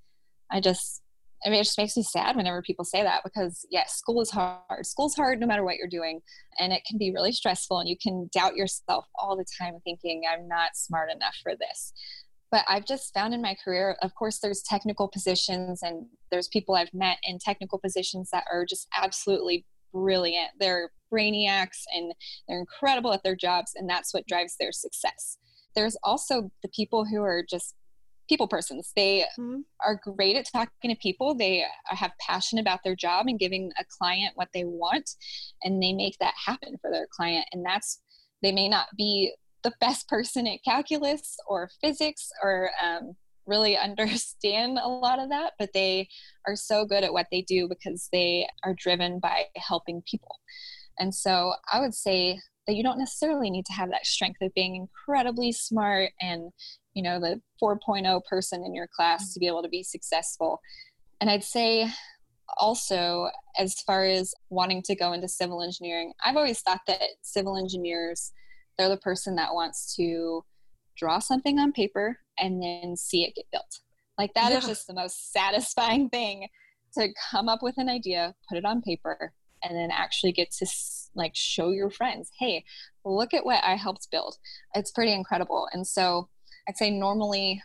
[0.52, 1.04] I just
[1.46, 4.30] I mean, it just makes me sad whenever people say that because, yes, school is
[4.30, 4.86] hard.
[4.86, 6.22] School's hard no matter what you're doing.
[6.60, 10.24] And it can be really stressful, and you can doubt yourself all the time thinking,
[10.32, 11.94] I'm not smart enough for this.
[12.54, 16.76] But I've just found in my career, of course, there's technical positions, and there's people
[16.76, 20.52] I've met in technical positions that are just absolutely brilliant.
[20.60, 22.13] They're brainiacs and
[22.48, 25.39] they're incredible at their jobs, and that's what drives their success.
[25.74, 27.74] There's also the people who are just
[28.30, 28.92] people persons.
[28.96, 29.63] They Mhm.
[29.80, 31.34] are great at talking to people.
[31.34, 35.10] They have passion about their job and giving a client what they want,
[35.63, 37.48] and they make that happen for their client.
[37.52, 38.00] And that's
[38.44, 44.78] they may not be the best person at calculus or physics or um, really understand
[44.82, 46.08] a lot of that, but they
[46.47, 50.39] are so good at what they do because they are driven by helping people.
[50.99, 54.54] And so I would say that you don't necessarily need to have that strength of
[54.54, 56.52] being incredibly smart and
[56.93, 60.62] you know the 4.0 person in your class to be able to be successful
[61.19, 61.89] and i'd say
[62.58, 67.58] also as far as wanting to go into civil engineering i've always thought that civil
[67.58, 68.32] engineers
[68.78, 70.44] they're the person that wants to
[70.98, 73.80] draw something on paper and then see it get built
[74.18, 74.70] like that is Yeah.
[74.70, 76.48] just the most satisfying thing
[76.96, 79.34] to come up with an idea put it on paper
[79.64, 80.68] and then actually get to
[81.16, 82.64] like show your friends hey
[83.06, 84.36] look at what i helped build
[84.76, 86.30] it's pretty incredible and so
[86.68, 87.62] I'd say normally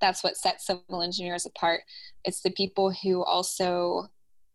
[0.00, 1.80] that's what sets civil engineers apart.
[2.24, 4.06] It's the people who also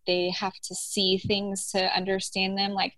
[0.08, 2.72] they have to see things to understand them.
[2.72, 2.94] Like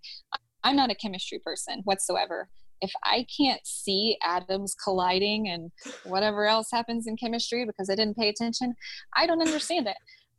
[0.62, 2.48] I'm not a chemistry person whatsoever.
[2.80, 5.70] If I can't see atoms colliding and
[6.04, 8.74] whatever else happens in chemistry because I didn't pay attention,
[9.16, 9.96] I don't understand it.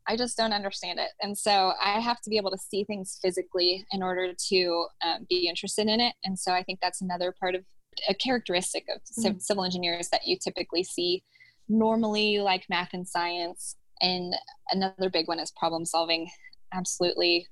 [0.08, 1.08] I just don't understand it.
[1.20, 5.26] And so I have to be able to see things physically in order to um,
[5.28, 6.14] be interested in it.
[6.24, 7.64] And so I think that's another part of
[8.08, 11.24] a characteristic of civ- civil engineers that you typically see
[11.68, 14.34] normally like math and science and
[14.70, 16.28] another big one is problem solving
[16.72, 17.46] absolutely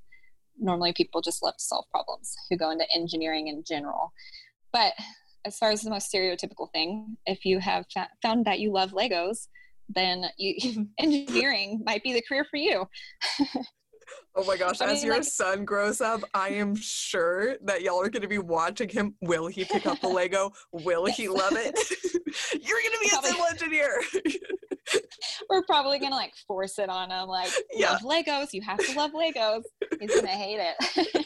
[0.58, 4.12] normally people just love to solve problems who go into engineering in general
[4.74, 4.92] but
[5.46, 7.84] as far as the most stereotypical thing if you have
[8.22, 9.48] found that you love legos
[9.88, 12.84] then you, engineering might be the career for you
[14.36, 17.80] Oh my gosh, I as mean, your like- son grows up, I am sure that
[17.82, 19.14] y'all are going to be watching him.
[19.22, 20.52] Will he pick up the Lego?
[20.72, 21.74] Will he love it?
[22.52, 23.30] You're going to be Probably.
[23.30, 24.02] a civil engineer.
[25.48, 27.92] we're probably gonna like force it on him like Yeah.
[27.92, 29.62] love legos you have to love legos
[29.98, 31.20] he's gonna hate it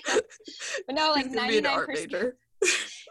[0.86, 2.36] but no like He's going to be an art 99% major.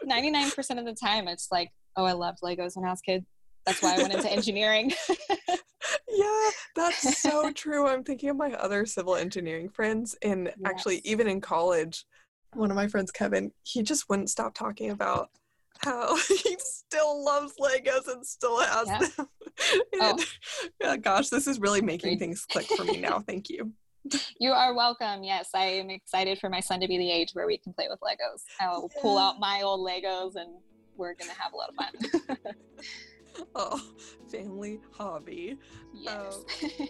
[0.08, 3.26] 99% of the time it's like oh i loved legos when i was a kid
[3.66, 4.92] that's why i went into engineering
[6.10, 7.86] Yeah, that's so true.
[7.86, 12.04] I'm thinking of my other civil engineering friends, and actually, even in college,
[12.54, 15.28] one of my friends, Kevin, he just wouldn't stop talking about
[15.78, 18.98] how he still loves Legos and still has Yeah.
[18.98, 19.28] them.
[20.00, 20.10] Oh.
[20.10, 20.26] And,
[20.80, 23.20] yeah, gosh, this is really making things click for me now.
[23.20, 23.72] Thank you.
[24.40, 25.22] you are welcome.
[25.22, 27.88] Yes i am excited for my son to be the age where we can play
[27.88, 28.44] with legos.
[28.60, 30.50] I will pull out my old legos and
[30.96, 32.54] we're gonna have a lot of fun.
[33.54, 33.80] Oh,
[34.32, 35.58] family hobby.
[35.94, 36.88] yes um,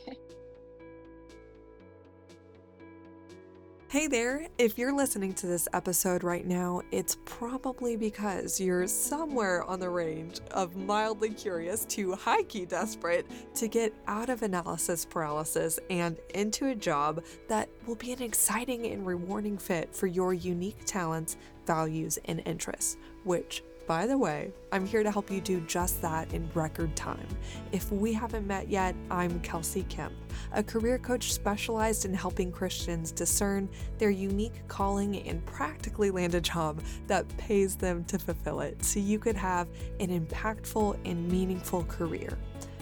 [3.90, 4.48] Hey there!
[4.58, 9.88] If you're listening to this episode right now, it's probably because you're somewhere on the
[9.88, 13.24] range of mildly curious to high key desperate
[13.54, 18.88] to get out of analysis paralysis and into a job that will be an exciting
[18.88, 24.84] and rewarding fit for your unique talents, values, and interests, which by the way, I'm
[24.84, 27.26] here to help you do just that in record time.
[27.72, 30.12] If we haven't met yet, I'm Kelsey Kemp,
[30.52, 36.40] a career coach specialized in helping Christians discern their unique calling and practically land a
[36.42, 39.68] job that pays them to fulfill it so you could have
[40.00, 42.36] an impactful and meaningful career.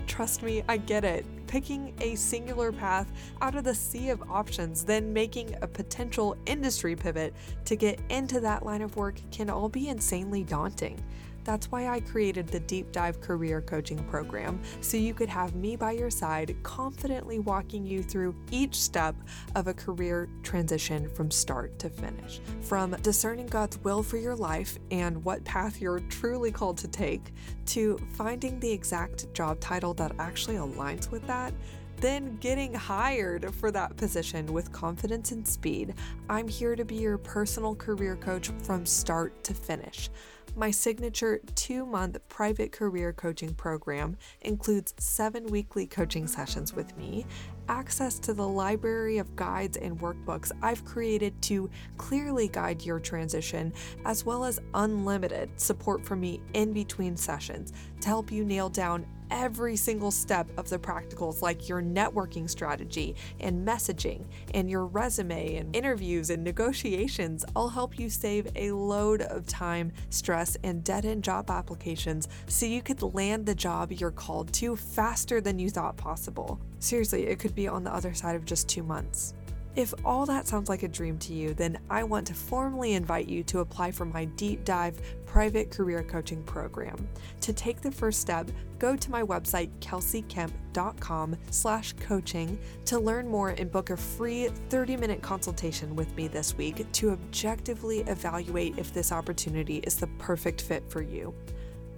[0.07, 1.27] Trust me, I get it.
[1.47, 6.97] Picking a singular path out of the sea of options, then making a potential industry
[6.97, 11.03] pivot to get into that line of work can all be insanely daunting.
[11.47, 15.77] That's why I created the Deep Dive Career Coaching Program, so you could have me
[15.77, 19.15] by your side, confidently walking you through each step
[19.55, 22.41] of a career transition from start to finish.
[22.63, 27.33] From discerning God's will for your life and what path you're truly called to take,
[27.67, 31.55] to finding the exact job title that actually aligns with that
[31.99, 35.95] then getting hired for that position with confidence and speed,
[36.29, 40.11] I'm here to be your personal career coach from start to finish.
[40.59, 47.27] My signature two month private career coaching program includes seven weekly coaching sessions with me,
[47.69, 53.71] access to the library of guides and workbooks I've created to clearly guide your transition,
[54.07, 59.05] as well as unlimited support from me in between sessions to help you nail down
[59.31, 65.57] every single step of the practicals, like your networking strategy and messaging, and your resume
[65.57, 71.05] and interviews and negotiations, all help you save a load of time, stress, and dead
[71.05, 75.71] end job applications so you could land the job you're called to faster than you
[75.71, 76.61] thought possible.
[76.79, 79.35] Seriously, it could be on the other side of just two months.
[79.77, 83.29] If all that sounds like a dream to you, then I want to formally invite
[83.29, 87.07] you to apply for my deep dive private career coaching program.
[87.43, 93.51] To take the first step, go to my website kelseykemp.com slash coaching to learn more
[93.51, 99.13] and book a free 30-minute consultation with me this week to objectively evaluate if this
[99.13, 101.35] opportunity is the perfect fit for you.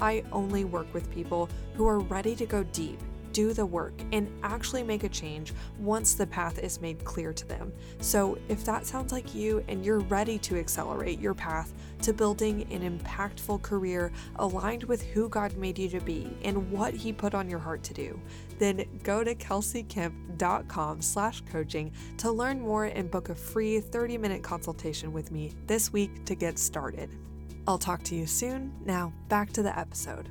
[0.01, 3.01] I only work with people who are ready to go deep
[3.39, 7.47] do the work and actually make a change once the path is made clear to
[7.47, 7.73] them.
[8.01, 11.73] So, if that sounds like you and you're ready to accelerate your path
[12.03, 16.95] to building an impactful career aligned with who God made you to be and what
[16.95, 18.21] He put on your heart to do,
[18.59, 25.13] then go to kelseykemp.com slash coaching to learn more and book a free 30-minute consultation
[25.13, 27.17] with me this week to get started.
[27.69, 28.75] I'll talk to you soon.
[28.85, 30.29] Now, back to the episode.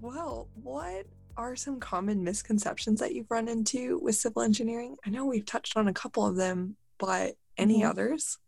[0.00, 1.06] Well, what
[1.36, 4.96] are some common misconceptions that you've run into with civil engineering?
[5.04, 7.90] I know we've touched on a couple of them, but any mm-hmm.
[7.90, 8.38] others?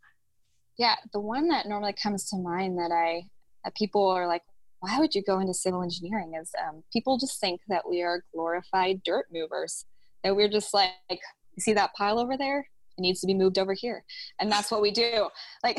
[0.78, 3.24] Yeah, the one that normally comes to mind that I
[3.64, 4.42] that people are like,
[4.80, 6.32] why would you go into civil engineering?
[6.40, 9.84] Is um, people just think that we are glorified dirt movers.
[10.24, 12.66] That we're just like, you see that pile over there?
[13.00, 14.04] It needs to be moved over here,
[14.38, 15.28] and that's what we do.
[15.64, 15.78] Like,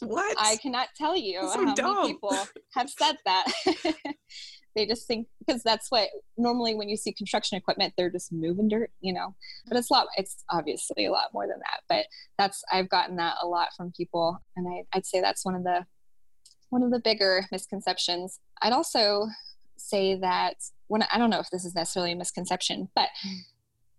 [0.00, 0.36] what?
[0.40, 1.96] I cannot tell you so how dumb.
[1.96, 2.36] many people
[2.74, 3.46] have said that.
[4.74, 8.68] they just think because that's what normally when you see construction equipment they're just moving
[8.68, 9.34] dirt you know
[9.66, 12.06] but it's a lot it's obviously a lot more than that but
[12.38, 15.64] that's i've gotten that a lot from people and I, i'd say that's one of
[15.64, 15.84] the
[16.68, 19.26] one of the bigger misconceptions i'd also
[19.76, 20.54] say that
[20.86, 23.38] when i don't know if this is necessarily a misconception but hmm.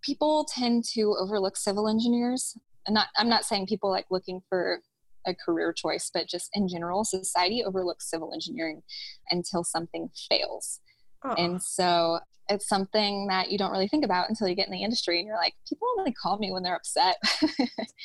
[0.03, 4.81] People tend to overlook civil engineers and not i'm not saying people like looking for
[5.25, 8.81] a career choice, but just in general, society overlooks civil engineering
[9.29, 10.79] until something fails.
[11.23, 11.33] Oh.
[11.37, 14.83] And so it's something that you don't really think about until you get in the
[14.83, 17.15] industry and you're like, people only call me when they're upset.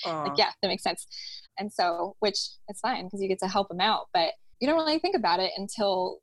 [0.07, 1.07] like, yeah, that makes sense.
[1.59, 4.77] And so, which it's fine because you get to help them out, but you don't
[4.77, 6.19] really think about it until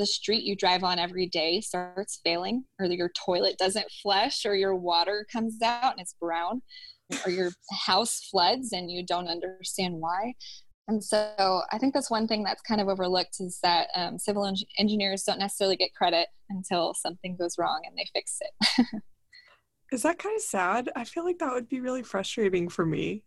[0.00, 4.56] the street you drive on every day starts failing, or your toilet doesn't flush, or
[4.56, 6.62] your water comes out and it's brown
[7.26, 7.50] or your
[7.86, 10.34] house floods and you don't understand why.
[10.88, 14.46] And so I think that's one thing that's kind of overlooked is that um, civil
[14.46, 18.86] en- engineers don't necessarily get credit until something goes wrong and they fix it.
[19.92, 20.90] is that kind of sad?
[20.96, 23.22] I feel like that would be really frustrating for me.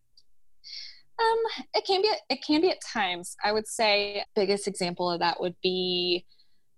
[1.19, 2.11] Um, it can be.
[2.29, 3.35] It can be at times.
[3.43, 6.25] I would say biggest example of that would be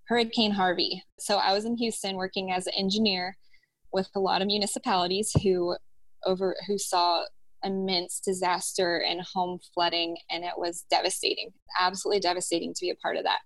[0.07, 1.03] Hurricane Harvey.
[1.19, 3.37] So I was in Houston working as an engineer
[3.91, 5.75] with a lot of municipalities who
[6.25, 7.23] over who saw
[7.63, 11.49] immense disaster and home flooding and it was devastating
[11.79, 13.39] absolutely devastating to be a part of that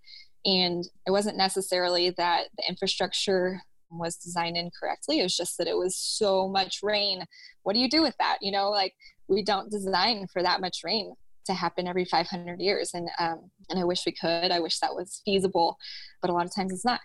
[0.46, 5.20] and it wasn't necessarily that the infrastructure was designed incorrectly.
[5.20, 7.26] It was just that it was so much rain.
[7.64, 8.38] What do you do with that?
[8.42, 8.94] You know, like
[9.28, 11.14] we don't design for that much rain
[11.50, 12.92] to happen every 500 years.
[12.94, 15.78] And, um, and I wish we could, I wish that was feasible,
[16.22, 17.02] but a lot of times it's not.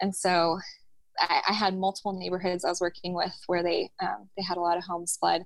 [0.00, 0.58] And so
[1.18, 4.60] I, I had multiple neighborhoods I was working with where they, um, they had a
[4.60, 5.42] lot of homes flood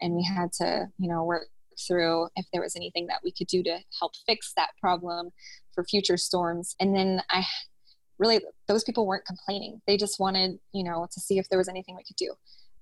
[0.00, 1.46] and we had to, you know, work
[1.86, 5.30] through if there was anything that we could do to help fix that problem
[5.74, 6.74] for future storms.
[6.80, 7.44] And then I
[8.18, 9.80] really, those people weren't complaining.
[9.86, 12.34] They just wanted, you know, to see if there was anything we could do.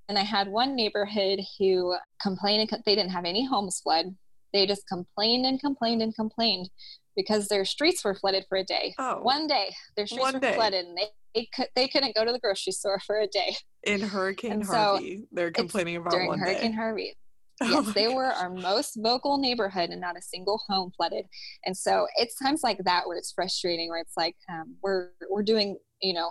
[0.08, 4.06] And I had one neighborhood who complained, they didn't have any homes flood.
[4.53, 6.70] They just complained and complained and complained
[7.16, 8.94] because their streets were flooded for a day.
[8.99, 10.55] Oh, one day, their streets were day.
[10.55, 13.55] flooded, and they they, could, they couldn't go to the grocery store for a day
[13.84, 16.76] in Hurricane And so Harvey, they're complaining about during one Hurricane day.
[16.76, 17.14] Harvey.
[17.61, 18.14] Oh Yes, my they God.
[18.14, 21.26] were our most vocal neighborhood, and not a single home flooded.
[21.66, 25.42] And so it's times like that where it's frustrating, where it's like um, we're we're
[25.42, 26.30] doing, you know,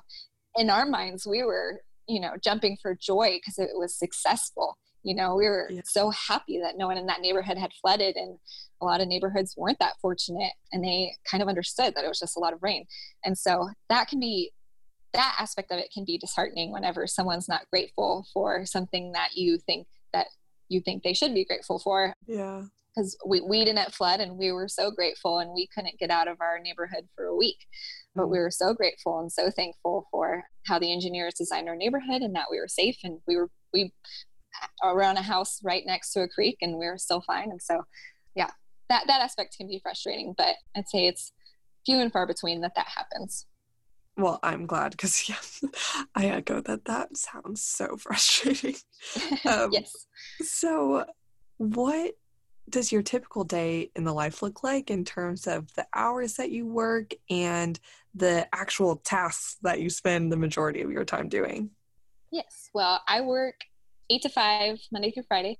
[0.55, 4.77] in our minds we were, you know, jumping for joy because it was successful.
[5.07, 5.83] You know, we were Yeah.
[5.85, 8.37] so happy that no one in that neighborhood had flooded, and
[8.81, 12.19] a lot of neighborhoods weren't that fortunate, and they kind of understood that it was
[12.19, 12.85] just a lot of rain.
[13.23, 14.51] And so that can be
[15.13, 19.57] that aspect of it can be disheartening whenever someone's not grateful for something that you
[19.57, 20.27] think that
[20.67, 22.63] you think they should be grateful for Yeah.
[22.89, 26.27] because we, we didn't flood and we were so grateful and we couldn't get out
[26.27, 27.65] of our neighborhood for a week
[28.13, 28.41] but we mm.
[28.41, 32.47] were so grateful and so thankful for how the engineers designed our neighborhood and that
[32.51, 33.93] we were safe and we were we
[34.83, 37.81] around a house right next to a creek and we were still fine and so
[38.35, 38.49] yeah
[38.89, 41.31] that that aspect can be frustrating but i'd say it's
[41.85, 43.45] few and far between that that happens
[44.17, 45.69] Well, I'm glad because yeah,
[46.15, 46.85] I echo that.
[46.85, 48.75] That sounds so frustrating.
[49.45, 49.91] Um, yes
[50.41, 51.05] So,
[51.57, 52.15] what
[52.69, 56.51] does your typical day in the life look like in terms of the hours that
[56.51, 57.79] you work and
[58.13, 61.69] the actual tasks that you spend the majority of your time doing?
[62.31, 62.69] Yes.
[62.73, 63.55] Well, I work
[64.09, 65.59] eight to five, Monday through Friday.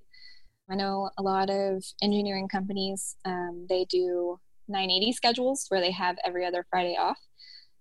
[0.70, 6.18] I know a lot of engineering companies, um, they do 980 schedules where they have
[6.26, 7.18] every other Friday off.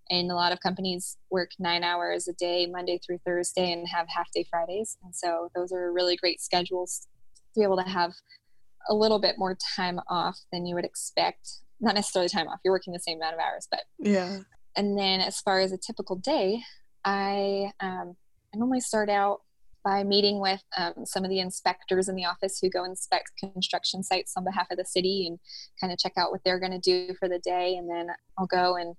[0.08, 4.06] And a lot of companies work nine hours a day, Monday through Thursday, and have
[4.08, 4.96] half day Fridays.
[5.02, 7.08] And so those are really great schedules
[7.54, 8.12] to be able to have
[8.88, 11.48] a little bit more time off than you would expect.
[11.80, 14.38] Not necessarily time off, you're working the same amount of hours, but Yeah.
[14.76, 16.62] and then as far as a typical day,
[17.04, 18.16] I, um,
[18.54, 19.40] I normally start out
[19.86, 24.02] by meeting with um, some of the inspectors in the office who go inspect construction
[24.02, 25.38] sites on behalf of the city and
[25.80, 27.76] kind of check out what they're going to do for the day.
[27.76, 28.96] And then I'll go and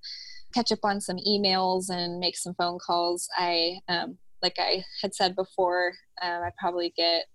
[0.55, 3.27] catch up on some emails and make some phone calls.
[3.37, 7.25] I, um, like I had said before, um, I probably get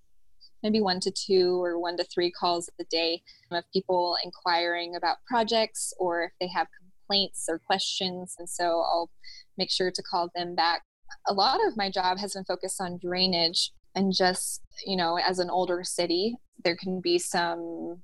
[0.62, 5.18] maybe one to two or one to three calls a day of people inquiring about
[5.28, 8.34] projects or if they have complaints or questions.
[8.38, 9.10] And so I'll
[9.58, 10.84] make sure to call them back.
[11.28, 15.38] A lot of my job has been focused on drainage and just, you know, as
[15.38, 18.02] an older city, there can be some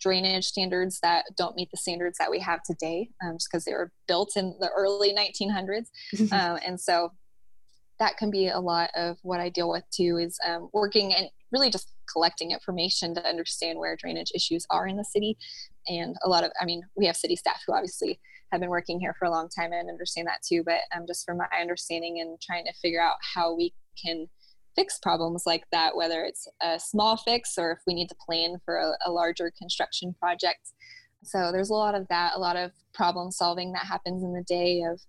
[0.00, 3.72] drainage standards that don't meet the standards that we have today um, just because they
[3.72, 5.86] were built in the early 1900s.
[6.32, 7.10] um, and so
[7.98, 11.28] that can be a lot of what I deal with too is um, working and
[11.50, 15.36] really just collecting information to understand where drainage issues are in the city.
[15.88, 18.20] And a lot of, I mean, we have city staff who obviously
[18.52, 20.62] have been working here for a long time and understand that too.
[20.64, 24.28] But um, just from my understanding and trying to figure out how we can
[24.76, 28.56] fix problems like that, whether it's a small fix or if we need to plan
[28.64, 30.72] for a, a larger construction project.
[31.24, 34.44] So there's a lot of that, a lot of problem solving that happens in the
[34.46, 35.00] day of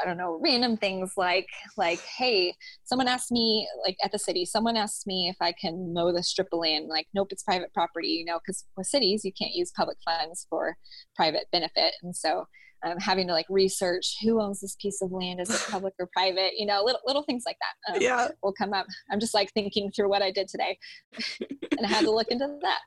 [0.00, 2.54] I don't know, random things like like, hey,
[2.84, 6.22] someone asked me like at the city, someone asked me if I can mow the
[6.22, 6.86] strip of land.
[6.88, 10.46] Like, nope, it's private property, you know, because with cities you can't use public funds
[10.48, 10.76] for
[11.16, 12.46] private benefit, and so
[12.84, 16.08] um, having to like research who owns this piece of land, is it public or
[16.12, 17.94] private, you know, little little things like that.
[17.94, 18.28] Um, yeah.
[18.42, 18.86] will come up.
[19.10, 20.78] I'm just like thinking through what I did today,
[21.40, 22.80] and I had to look into that.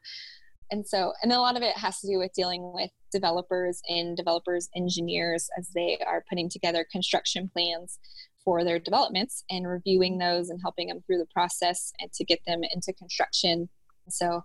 [0.71, 4.17] And so, and a lot of it has to do with dealing with developers and
[4.17, 7.99] developers engineers as they are putting together construction plans
[8.43, 12.39] for their developments and reviewing those and helping them through the process and to get
[12.47, 13.69] them into construction.
[14.09, 14.43] So,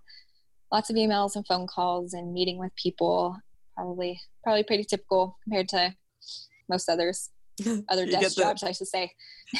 [0.70, 3.36] lots of emails and phone calls and meeting with people.
[3.79, 5.95] Probably, probably pretty typical compared to
[6.68, 7.31] most others,
[7.89, 9.12] other desk the- jobs, I should say.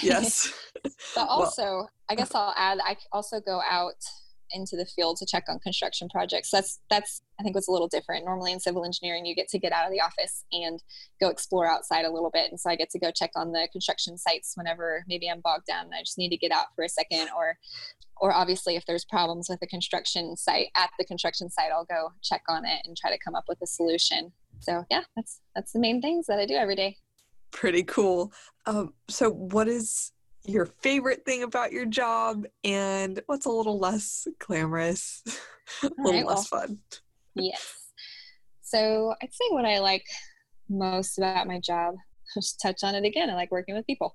[0.03, 0.53] Yes.
[1.15, 3.95] But Well- also, I guess I'll add, I also go out
[4.53, 6.51] into the field to check on construction projects.
[6.51, 8.25] That's that's I think what's a little different.
[8.25, 10.83] Normally in civil engineering, you get to get out of the office and
[11.21, 13.69] go explore outside a little bit, and so I get to go check on the
[13.73, 16.85] construction sites whenever maybe I'm bogged down and I just need to get out for
[16.85, 17.57] a second, or
[18.21, 22.13] or obviously if there's problems with the construction site at the construction site, I'll go
[22.23, 24.33] check on it and try to come up with a solution.
[24.61, 26.97] So yeah, that's that's the main things that I do every day.
[27.51, 28.33] Pretty cool.
[28.67, 30.13] Um, so, what is
[30.49, 35.23] your favorite thing about your job and what's a little less glamorous,
[35.83, 36.79] a little right, less well, fun.
[37.35, 37.75] Yes.
[38.63, 40.05] So I'd say what I like
[40.69, 41.95] most about my job,
[42.35, 43.31] just touch on it again.
[43.31, 44.13] I like working with people.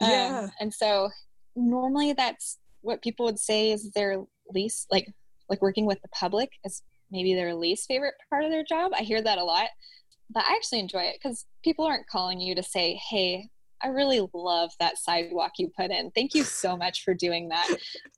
[0.00, 0.40] Um, yeah.
[0.44, 1.10] Um, and so
[1.56, 5.12] normally that's what people would say is their least like
[5.48, 8.92] like working with the public is maybe their least favorite part of their job.
[8.94, 9.68] I hear that a lot,
[10.30, 13.48] but I actually enjoy it because people aren't calling you to say, "Hey,
[13.82, 16.10] I really love that sidewalk you put in.
[16.12, 17.68] Thank you so much for doing that."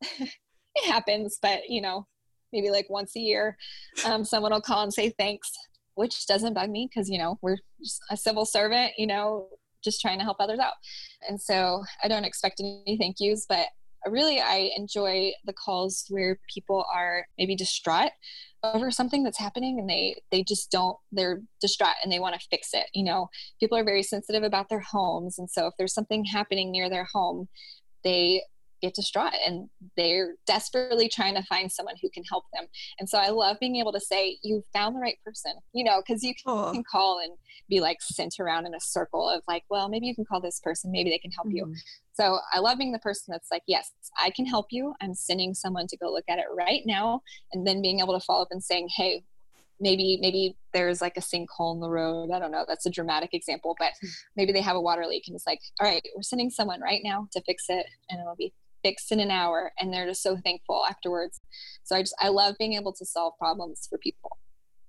[0.20, 2.06] it happens, but you know,
[2.52, 3.56] maybe like once a year,
[4.04, 5.52] um, someone will call and say thanks,
[5.94, 9.48] which doesn't bug me because you know we're just a civil servant, you know,
[9.84, 10.74] just trying to help others out,
[11.28, 13.68] and so I don't expect any thank yous, but
[14.11, 18.12] really I enjoy the calls where people are maybe distraught
[18.62, 22.46] over something that's happening and they they just don't they're distraught and they want to
[22.50, 23.28] fix it you know?
[23.61, 27.07] People are very sensitive about their homes and so if there's something happening near their
[27.12, 27.48] home
[28.04, 28.42] they
[28.81, 32.66] get distraught and they're desperately trying to find someone who can help them.
[32.99, 36.03] And so I love being able to say, You found the right person, you know,
[36.07, 37.33] because you can, can, call and
[37.68, 40.61] be like sent around in a circle of like, Well, maybe you can call this
[40.61, 41.70] person, maybe they can help mm-hmm.
[41.70, 41.74] you.
[42.14, 44.95] So I love being the person that's like, Yes, I can help you.
[45.01, 47.22] I'm sending someone to go look at it right now.
[47.53, 49.22] And then being able to follow up and saying, Hey,
[49.81, 53.35] maybe maybe there's like a sinkhole in the road i don't know that's a dramatic
[53.35, 54.09] example but hmm.
[54.37, 57.01] maybe they have a water leak and it's like all right we're sending someone right
[57.05, 58.53] now to fix it and it'll be
[58.83, 61.41] fixed in an hour and they're just so thankful afterwards.
[61.85, 64.31] So i just i love being able to solve problems for people.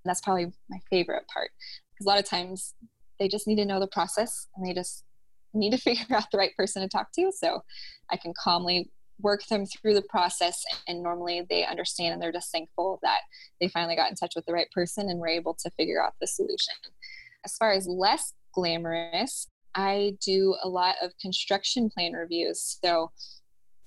[0.03, 1.51] And that's probably my favorite part
[1.93, 2.73] because a lot of times
[3.19, 5.03] they just need to know the process and they just
[5.53, 7.31] need to figure out the right person to talk to.
[7.31, 7.61] So
[8.11, 12.51] i can calmly work them through the process and normally they understand and they're just
[12.51, 13.21] thankful that
[13.59, 16.13] they finally got in touch with the right person and were able to figure out
[16.21, 16.75] the solution.
[17.43, 22.79] As far as less glamorous i do a lot of construction plan reviews.
[22.83, 23.11] So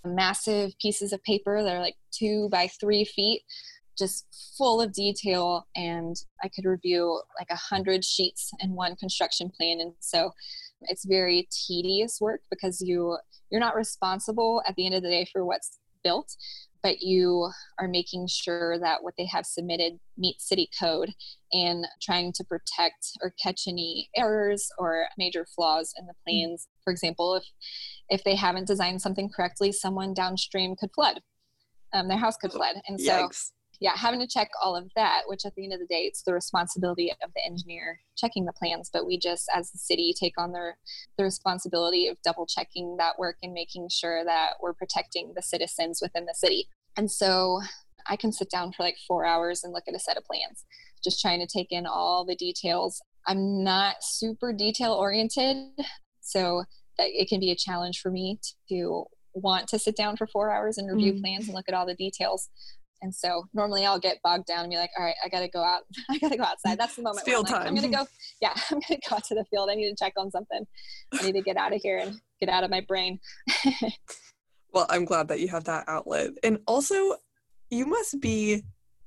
[0.05, 3.43] massive pieces of paper that are like two by three feet
[3.99, 4.27] just
[4.57, 9.79] full of detail and i could review like a hundred sheets in one construction plan
[9.81, 10.31] and so
[10.83, 13.17] it's very tedious work because you
[13.51, 16.35] you're not responsible at the end of the day for what's built
[16.83, 21.11] but you are making sure that what they have submitted meets city code
[21.53, 26.25] and trying to protect or catch any errors or major flaws in the mm.
[26.25, 26.69] plans.
[26.85, 27.45] For example, if
[28.11, 31.21] if they haven't designed something correctly, someone downstream could flood.
[31.93, 33.51] Um, their house could flood, and so Yikes.
[33.81, 35.23] yeah, having to check all of that.
[35.27, 38.53] Which at the end of the day, it's the responsibility of the engineer checking the
[38.53, 38.91] plans.
[38.93, 40.73] But we just, as the city, take on the
[41.19, 46.01] the responsibility of double checking that work and making sure that we're protecting the citizens
[46.03, 46.69] within the city.
[46.97, 47.61] And so
[48.07, 50.65] I can sit down for like four hours and look at a set of plans,
[51.03, 53.01] just trying to take in all the details.
[53.27, 55.57] I'm not super detail oriented,
[56.21, 56.65] so
[57.09, 58.39] it can be a challenge for me
[58.69, 61.21] to want to sit down for four hours and review mm.
[61.21, 62.49] plans and look at all the details.
[63.03, 65.49] And so normally I'll get bogged down and be like, all right, I got to
[65.49, 65.83] go out.
[66.11, 66.79] I got to go outside.
[66.79, 67.25] That's the moment.
[67.25, 68.07] field I'm, like, I'm to go.
[68.43, 69.71] Yeah, I'm to go out to the field.
[69.71, 70.67] I need to check on something.
[71.19, 73.19] I need to get out of here and get out of my brain.
[74.73, 76.31] well, I'm glad that you have that outlet.
[76.43, 77.15] And also,
[77.71, 78.65] you must be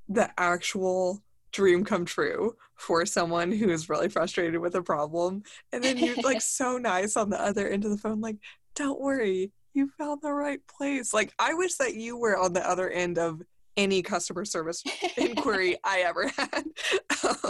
[0.08, 1.22] the actual
[1.52, 5.42] dream come true for someone who is really frustrated with a problem.
[5.72, 8.36] And then you're like so nice on the other end of the phone, like,
[8.74, 11.14] don't worry, you found the right place.
[11.14, 13.40] Like, I wish that you were on the other end of
[13.76, 14.82] any customer service
[15.16, 16.64] inquiry I ever had.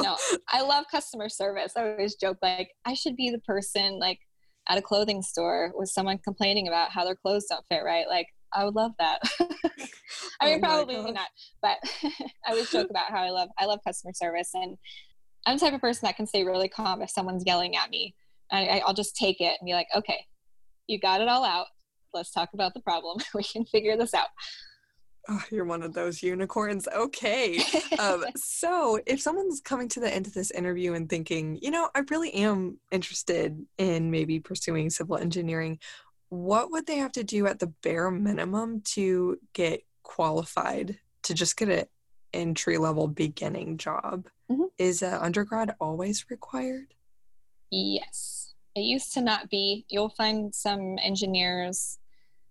[0.00, 0.16] no,
[0.48, 1.72] I love customer service.
[1.76, 4.20] I always joke like I should be the person like
[4.68, 8.08] at a clothing store with someone complaining about how their clothes don't fit right.
[8.08, 9.18] Like I would love that.
[9.38, 9.46] I
[10.40, 11.28] oh mean, oh probably not,
[11.60, 14.78] but I always joke about how I love I love customer service, and
[15.46, 18.14] I'm the type of person that can stay really calm if someone's yelling at me.
[18.50, 20.26] I, I'll just take it and be like, okay,
[20.86, 21.66] you got it all out.
[22.12, 23.18] Let's talk about the problem.
[23.34, 24.28] we can figure this out.
[25.28, 26.86] Oh, you're one of those unicorns.
[26.94, 27.58] Okay.
[27.98, 31.88] um, so, if someone's coming to the end of this interview and thinking, you know,
[31.94, 35.78] I really am interested in maybe pursuing civil engineering,
[36.28, 41.56] what would they have to do at the bare minimum to get qualified to just
[41.56, 41.84] get an
[42.34, 44.26] entry level beginning job?
[44.50, 44.64] Mm-hmm.
[44.78, 46.94] Is an undergrad always required?
[47.70, 48.54] Yes.
[48.74, 49.86] It used to not be.
[49.88, 51.98] You'll find some engineers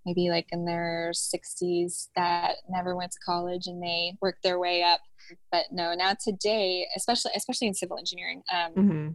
[0.05, 4.84] maybe like in their 60s that never went to college and they worked their way
[4.84, 4.99] up
[5.49, 9.09] but no now today especially especially in civil engineering um, mm-hmm.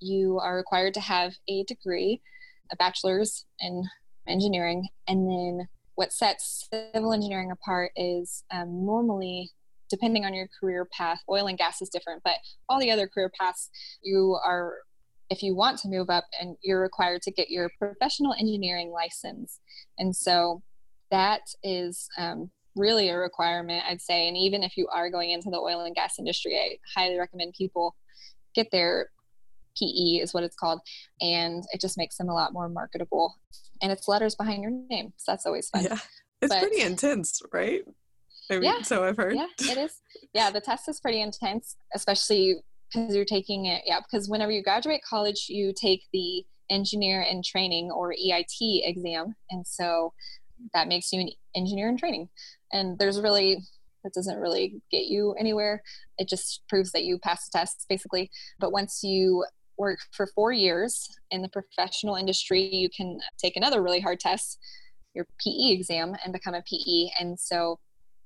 [0.00, 2.20] you are required to have a degree
[2.72, 3.88] a bachelor's in
[4.28, 4.88] engineering.
[5.06, 9.50] And then what sets civil engineering apart is um, normally,
[9.90, 12.36] depending on your career path, oil and gas is different, but
[12.68, 13.70] all the other career paths,
[14.02, 14.74] you are
[15.30, 19.60] if you want to move up and you're required to get your professional engineering license.
[19.98, 20.62] And so
[21.10, 24.28] that is um, really a requirement i'd say.
[24.28, 27.54] And even if you are going into the oil and gas industry i highly recommend
[27.56, 27.96] people
[28.54, 29.10] get their
[29.78, 30.80] pe is what it's called
[31.20, 33.36] and it just makes them a lot more marketable.
[33.80, 35.84] And it's letters behind your name so that's always fun.
[35.84, 35.98] Yeah.
[36.40, 37.82] It's but, pretty intense right
[38.50, 38.82] I mean, yeah.
[38.82, 39.34] so i've heard.
[39.34, 40.00] Yeah it is.
[40.34, 42.56] Yeah the test is pretty intense especially
[42.92, 47.42] because you're taking it yeah because whenever you graduate college you take the engineer in
[47.42, 50.12] training or eit exam and so
[50.74, 52.28] that makes you an engineer in training.
[52.72, 53.58] And there's really
[54.04, 55.82] that doesn't really get you anywhere.
[56.18, 58.30] It just proves that you pass the test basically.
[58.58, 59.44] But once you
[59.76, 64.58] work for four years in the professional industry you can take another really hard test
[65.14, 67.78] your pe exam and become a pe and so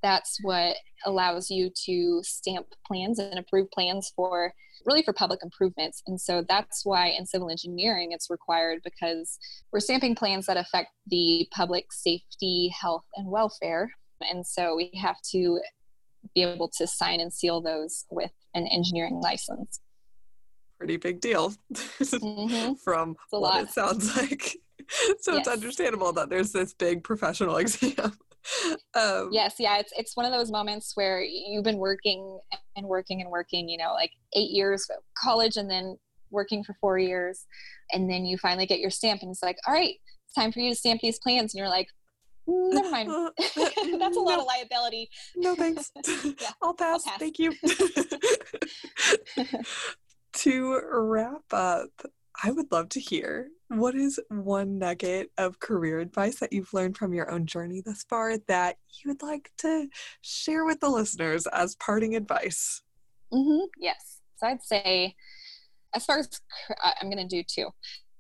[0.02, 0.76] that's what
[1.06, 4.52] allows you to stamp plans and approve plans for
[4.84, 6.02] really for public improvements.
[6.06, 9.38] And so that's why in civil engineering it's required because
[9.72, 13.90] we're stamping plans that affect the public safety, health, and welfare.
[14.20, 15.60] And so we have to
[16.34, 19.80] be able to sign and seal those with an engineering license.
[20.78, 22.74] Pretty big deal mm-hmm.
[22.74, 23.62] from what lot.
[23.62, 24.56] it sounds like.
[25.20, 25.40] so yes.
[25.40, 28.12] it's understandable that there's this big professional exam.
[28.94, 32.40] um, yes, yeah, it's it's one of those moments where you've been working
[32.76, 35.98] and working and working, you know, like eight years of college and then
[36.30, 37.46] working for four years,
[37.92, 40.60] and then you finally get your stamp, and it's like, all right, it's time for
[40.60, 41.88] you to stamp these plans, and you're like,
[42.46, 45.08] never mind, that's a lot of liability.
[45.36, 45.90] No thanks,
[46.24, 47.06] yeah, I'll, pass.
[47.06, 47.18] I'll pass.
[47.18, 47.52] Thank you.
[50.34, 51.90] to wrap up,
[52.42, 56.96] I would love to hear what is one nugget of career advice that you've learned
[56.96, 59.88] from your own journey thus far that you would like to
[60.20, 62.82] share with the listeners as parting advice?
[63.32, 63.66] Mm-hmm.
[63.78, 64.20] Yes.
[64.36, 65.14] So I'd say,
[65.94, 66.28] as far as
[67.00, 67.68] I'm going to do two.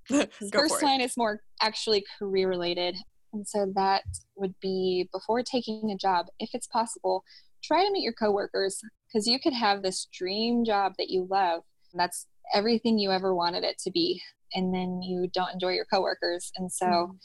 [0.52, 2.96] first line is more actually career related.
[3.32, 4.02] And so that
[4.36, 7.24] would be before taking a job, if it's possible,
[7.62, 11.62] try to meet your coworkers because you could have this dream job that you love.
[11.94, 14.20] That's everything you ever wanted it to be
[14.54, 17.16] and then you don't enjoy your coworkers and so mm-hmm.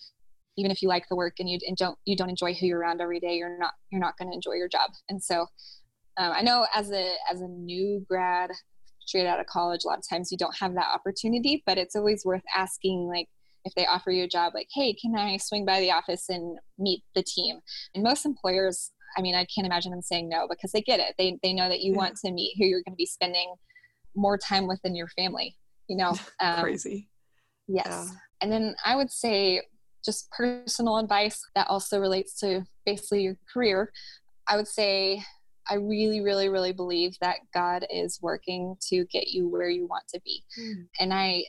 [0.58, 2.80] even if you like the work and you and don't you don't enjoy who you're
[2.80, 5.42] around every day you're not you're not going to enjoy your job and so
[6.18, 8.52] um, i know as a as a new grad
[9.06, 11.96] straight out of college a lot of times you don't have that opportunity but it's
[11.96, 13.28] always worth asking like
[13.66, 16.58] if they offer you a job like hey can i swing by the office and
[16.78, 17.60] meet the team
[17.96, 21.16] and most employers i mean i can't imagine them saying no because they get it
[21.18, 21.98] they, they know that you yeah.
[21.98, 23.56] want to meet who you're going to be spending
[24.18, 25.56] more time within your family
[25.88, 27.08] you know um, crazy
[27.68, 28.06] yes yeah.
[28.42, 29.62] and then i would say
[30.04, 33.92] just personal advice that also relates to basically your career
[34.48, 35.22] i would say
[35.70, 40.04] i really really really believe that god is working to get you where you want
[40.08, 40.86] to be mm.
[41.00, 41.44] and i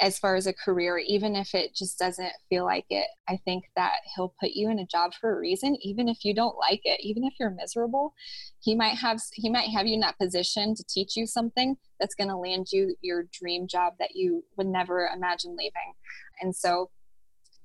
[0.00, 3.64] as far as a career, even if it just doesn't feel like it, I think
[3.76, 6.80] that he'll put you in a job for a reason, even if you don't like
[6.84, 8.14] it, even if you're miserable.
[8.60, 12.14] He might have he might have you in that position to teach you something that's
[12.14, 15.94] going to land you your dream job that you would never imagine leaving.
[16.40, 16.90] And so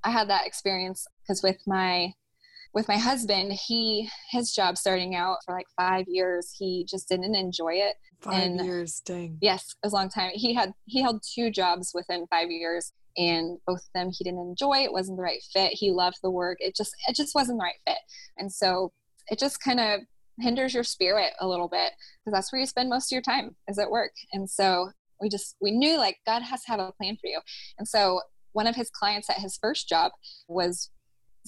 [0.03, 2.13] I had that experience because with my
[2.73, 7.35] with my husband, he his job starting out for like five years, he just didn't
[7.35, 7.95] enjoy it.
[8.21, 9.37] Five and years, dang.
[9.41, 10.31] Yes, it was a long time.
[10.33, 14.41] He had he held two jobs within five years, and both of them he didn't
[14.41, 14.83] enjoy.
[14.83, 15.73] It wasn't the right fit.
[15.73, 16.57] He loved the work.
[16.59, 18.01] It just it just wasn't the right fit,
[18.37, 18.91] and so
[19.29, 20.01] it just kind of
[20.39, 21.91] hinders your spirit a little bit
[22.23, 24.11] because that's where you spend most of your time is at work.
[24.31, 27.39] And so we just we knew like God has to have a plan for you,
[27.79, 30.11] and so one of his clients at his first job
[30.47, 30.89] was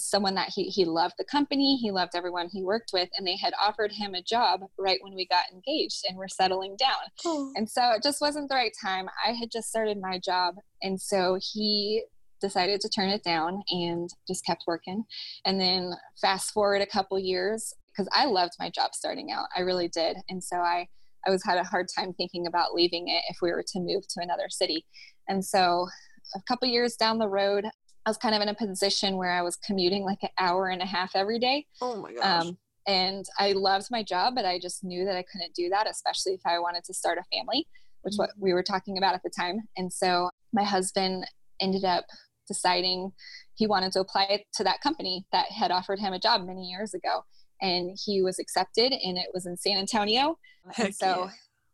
[0.03, 3.37] someone that he, he loved the company, he loved everyone he worked with, and they
[3.37, 6.99] had offered him a job right when we got engaged and we're settling down.
[7.25, 7.51] Oh.
[7.55, 9.07] And so it just wasn't the right time.
[9.25, 12.03] I had just started my job, and so he
[12.41, 15.03] decided to turn it down and just kept working.
[15.45, 19.61] And then fast forward a couple years, because I loved my job starting out, I
[19.61, 20.17] really did.
[20.29, 20.87] And so I
[21.25, 24.07] I was had a hard time thinking about leaving it if we were to move
[24.07, 24.85] to another city.
[25.27, 25.87] And so
[26.35, 27.65] a couple years down the road,
[28.05, 30.81] I was kind of in a position where I was commuting like an hour and
[30.81, 31.67] a half every day.
[31.81, 32.45] Oh my gosh.
[32.45, 35.87] Um, and I loved my job, but I just knew that I couldn't do that,
[35.87, 37.67] especially if I wanted to start a family,
[38.01, 38.23] which mm-hmm.
[38.23, 39.59] what we were talking about at the time.
[39.77, 41.25] And so my husband
[41.59, 42.05] ended up
[42.47, 43.11] deciding
[43.53, 46.93] he wanted to apply to that company that had offered him a job many years
[46.93, 47.23] ago.
[47.61, 50.39] And he was accepted, and it was in San Antonio.
[50.71, 51.29] Heck and so,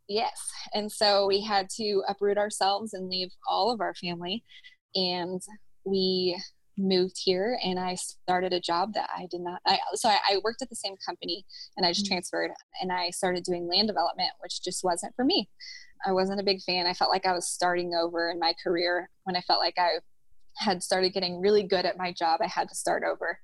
[0.10, 0.24] yeah.
[0.26, 0.52] yes.
[0.74, 4.44] And so we had to uproot ourselves and leave all of our family.
[4.96, 5.42] And
[5.88, 6.42] we
[6.78, 9.62] moved here and I started a job that I did not.
[9.66, 12.14] I, so I, I worked at the same company and I just mm-hmm.
[12.14, 15.50] transferred and I started doing land development, which just wasn't for me.
[16.06, 16.86] I wasn't a big fan.
[16.86, 19.96] I felt like I was starting over in my career when I felt like I
[20.58, 22.40] had started getting really good at my job.
[22.44, 23.40] I had to start over.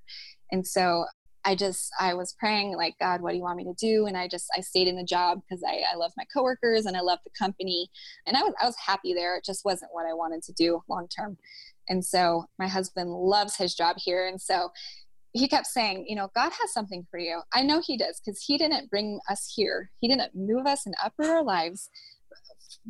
[0.51, 1.05] And so
[1.45, 4.05] I just, I was praying, like, God, what do you want me to do?
[4.05, 6.95] And I just, I stayed in the job because I, I love my coworkers and
[6.95, 7.89] I love the company.
[8.25, 9.35] And I was, I was happy there.
[9.35, 11.37] It just wasn't what I wanted to do long term.
[11.89, 14.27] And so my husband loves his job here.
[14.27, 14.69] And so
[15.33, 17.41] he kept saying, you know, God has something for you.
[17.53, 19.91] I know he does because he didn't bring us here.
[19.99, 21.89] He didn't move us and uproot our lives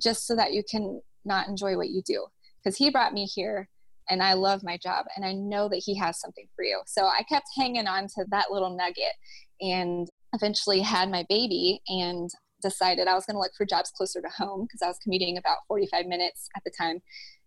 [0.01, 2.25] just so that you can not enjoy what you do.
[2.63, 3.69] Because he brought me here
[4.09, 6.81] and I love my job and I know that he has something for you.
[6.85, 9.13] So I kept hanging on to that little nugget
[9.61, 12.29] and eventually had my baby and
[12.63, 15.37] decided I was going to look for jobs closer to home because I was commuting
[15.37, 17.01] about 45 minutes at the time.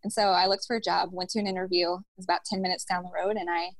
[0.05, 1.95] And so I looked for a job, went to an interview.
[1.95, 3.71] It was about 10 minutes down the road and I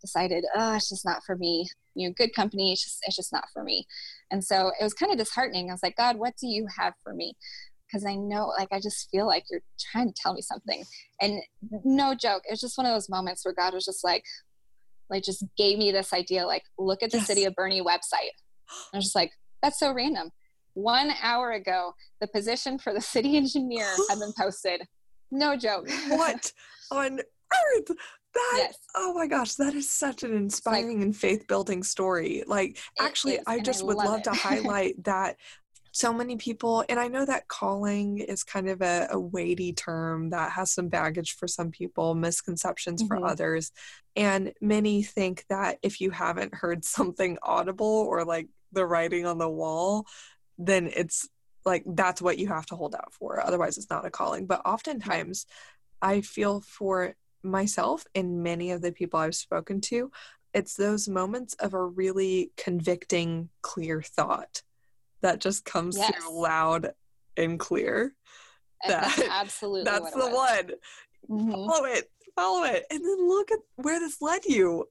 [0.00, 1.68] decided, oh, it's just not for me.
[1.94, 3.86] You know, good company, it's just it's just not for me.
[4.30, 5.70] And so it was kind of disheartening.
[5.70, 7.34] I was like, God, what do you have for me?
[7.86, 10.84] Because I know, like, I just feel like you're trying to tell me something.
[11.20, 11.40] And
[11.84, 14.24] no joke, it was just one of those moments where God was just like,
[15.08, 17.28] like, just gave me this idea, like, look at the yes.
[17.28, 18.34] city of Boerne website.
[18.68, 19.30] And I was just like,
[19.62, 20.30] that's so random.
[20.76, 24.82] One hour ago, the position for the city engineer had been posted.
[25.30, 25.88] No joke.
[26.08, 26.52] what
[26.90, 27.96] on earth?
[28.34, 28.78] That yes.
[28.94, 32.44] oh my gosh, that is such an inspiring like, and faith building story.
[32.46, 35.36] Like actually, I just I would love, love to highlight that
[35.92, 40.28] so many people and i know that calling is kind of a, a, weighty term
[40.28, 43.16] that has some baggage for some people misconceptions mm-hmm.
[43.16, 43.72] for others
[44.14, 49.38] and many think that if you haven't heard something audible or like the writing on
[49.38, 50.04] the wall
[50.58, 51.28] then it's
[51.64, 54.62] like that's what you have to hold out for otherwise it's not a calling but
[54.64, 55.46] oftentimes
[56.00, 57.14] i feel for
[57.46, 60.10] myself and many of the people I've spoken to,
[60.52, 64.62] it's those moments of a really convicting, clear thought
[65.22, 66.12] that just comes yes.
[66.14, 66.90] through loud
[67.36, 68.14] and clear.
[68.86, 70.70] That, that's absolutely that's the one.
[71.30, 71.50] Mm-hmm.
[71.50, 74.86] Follow it, follow it, and then look at where this led you.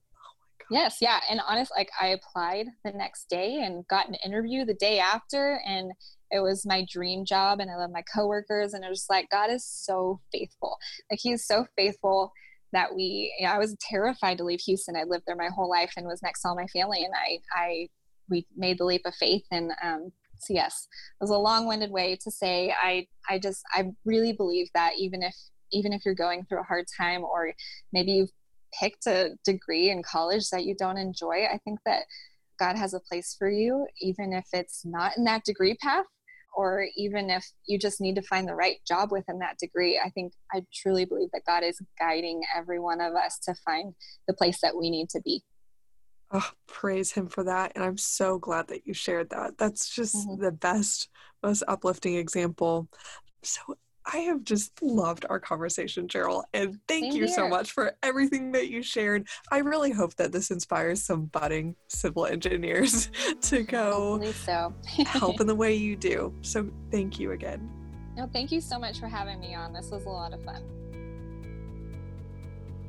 [0.72, 4.74] Yes, yeah, and honest, like I applied the next day and got an interview the
[4.74, 5.92] day after, and
[6.32, 9.50] it was my dream job and I love my coworkers and it was like God
[9.52, 10.78] is so faithful.
[11.10, 12.32] Like he's so faithful
[12.74, 14.96] that we you know, I was terrified to leave Houston.
[14.96, 17.40] I lived there my whole life and was next to all my family and I
[17.54, 17.88] I
[18.30, 20.88] we made the leap of faith and um so yes,
[21.20, 25.24] it was a long-winded way to say I I just I really believe that even
[25.24, 25.36] if
[25.72, 27.54] even if you're going through a hard time or
[27.94, 28.32] maybe you've
[28.80, 32.04] picked a degree in college that you don't enjoy, I think that
[32.60, 36.06] God has a place for you, even if it's not in that degree path
[36.56, 40.00] or even if you just need to find the right job within that degree.
[40.04, 43.94] I think I truly believe that God is guiding every one of us to find
[44.28, 45.44] the place that we need to be.
[46.32, 47.74] Oh, praise him for that.
[47.76, 49.58] And I'm so glad that you shared that.
[49.58, 50.42] That's just mm-hmm.
[50.42, 51.10] the best,
[51.44, 52.88] most uplifting example.
[53.44, 53.62] So
[54.12, 57.36] I have just loved our conversation, Cheryl, and thank Same you here.
[57.36, 59.28] so much for everything that you shared.
[59.52, 63.10] I really hope that this inspires some budding civil engineers
[63.42, 64.74] to go so.
[64.84, 66.34] help in the way you do.
[66.42, 67.70] So thank you again.
[68.16, 69.74] No, thank you so much for having me on.
[69.74, 70.64] This was a lot of fun.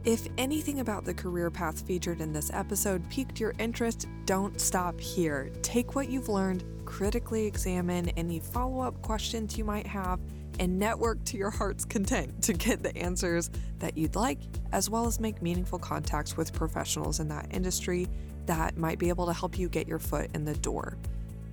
[0.05, 5.01] If anything about the career path featured in this episode piqued your interest, don't stop
[5.01, 5.51] here.
[5.63, 10.21] Take what you've learned, critically examine any follow up questions you might have
[10.59, 14.39] and network to your heart's content to get the answers that you'd like,
[14.73, 18.09] as well as make meaningful contacts with professionals in that industry
[18.47, 20.97] that might be able to help you get your foot in the door.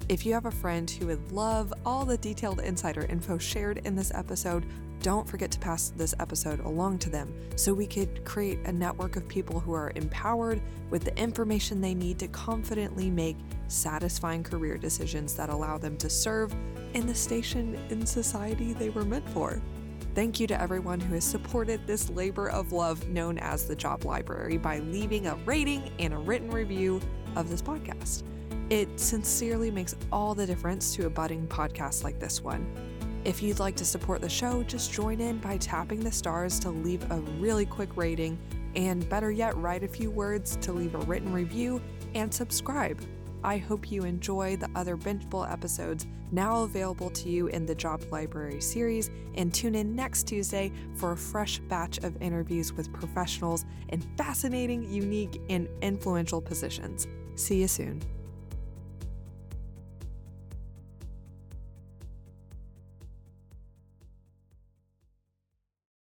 [0.10, 3.96] If you have a friend who would love all the detailed insider info shared in
[3.96, 4.66] this episode,
[5.04, 9.18] don't forget to pass this episode along to them so we could create a network
[9.18, 13.36] of people who are empowered with the information they need to confidently make
[13.68, 16.56] satisfying career decisions that allow them to serve
[16.94, 19.62] in the station in society they were meant for.
[20.16, 24.06] Thank you to everyone who has supported this labor of love known as the Job
[24.06, 27.02] Library by leaving a rating and a written review
[27.36, 28.24] of this podcast.
[28.70, 32.93] It sincerely makes all the difference to a budding podcast like this one.
[33.26, 36.70] If you'd like to support the show, just join in by tapping the stars to
[36.70, 38.38] leave a really quick rating,
[38.76, 41.82] and better yet, write a few words to leave a written review
[42.16, 43.02] and subscribe.
[43.42, 48.04] I hope you enjoy the other bingeable episodes now available to you in the Job
[48.12, 53.66] Library series, and tune in next Tuesday for a fresh batch of interviews with professionals
[53.90, 57.08] in fascinating, unique, and influential positions.
[57.36, 58.02] See you soon.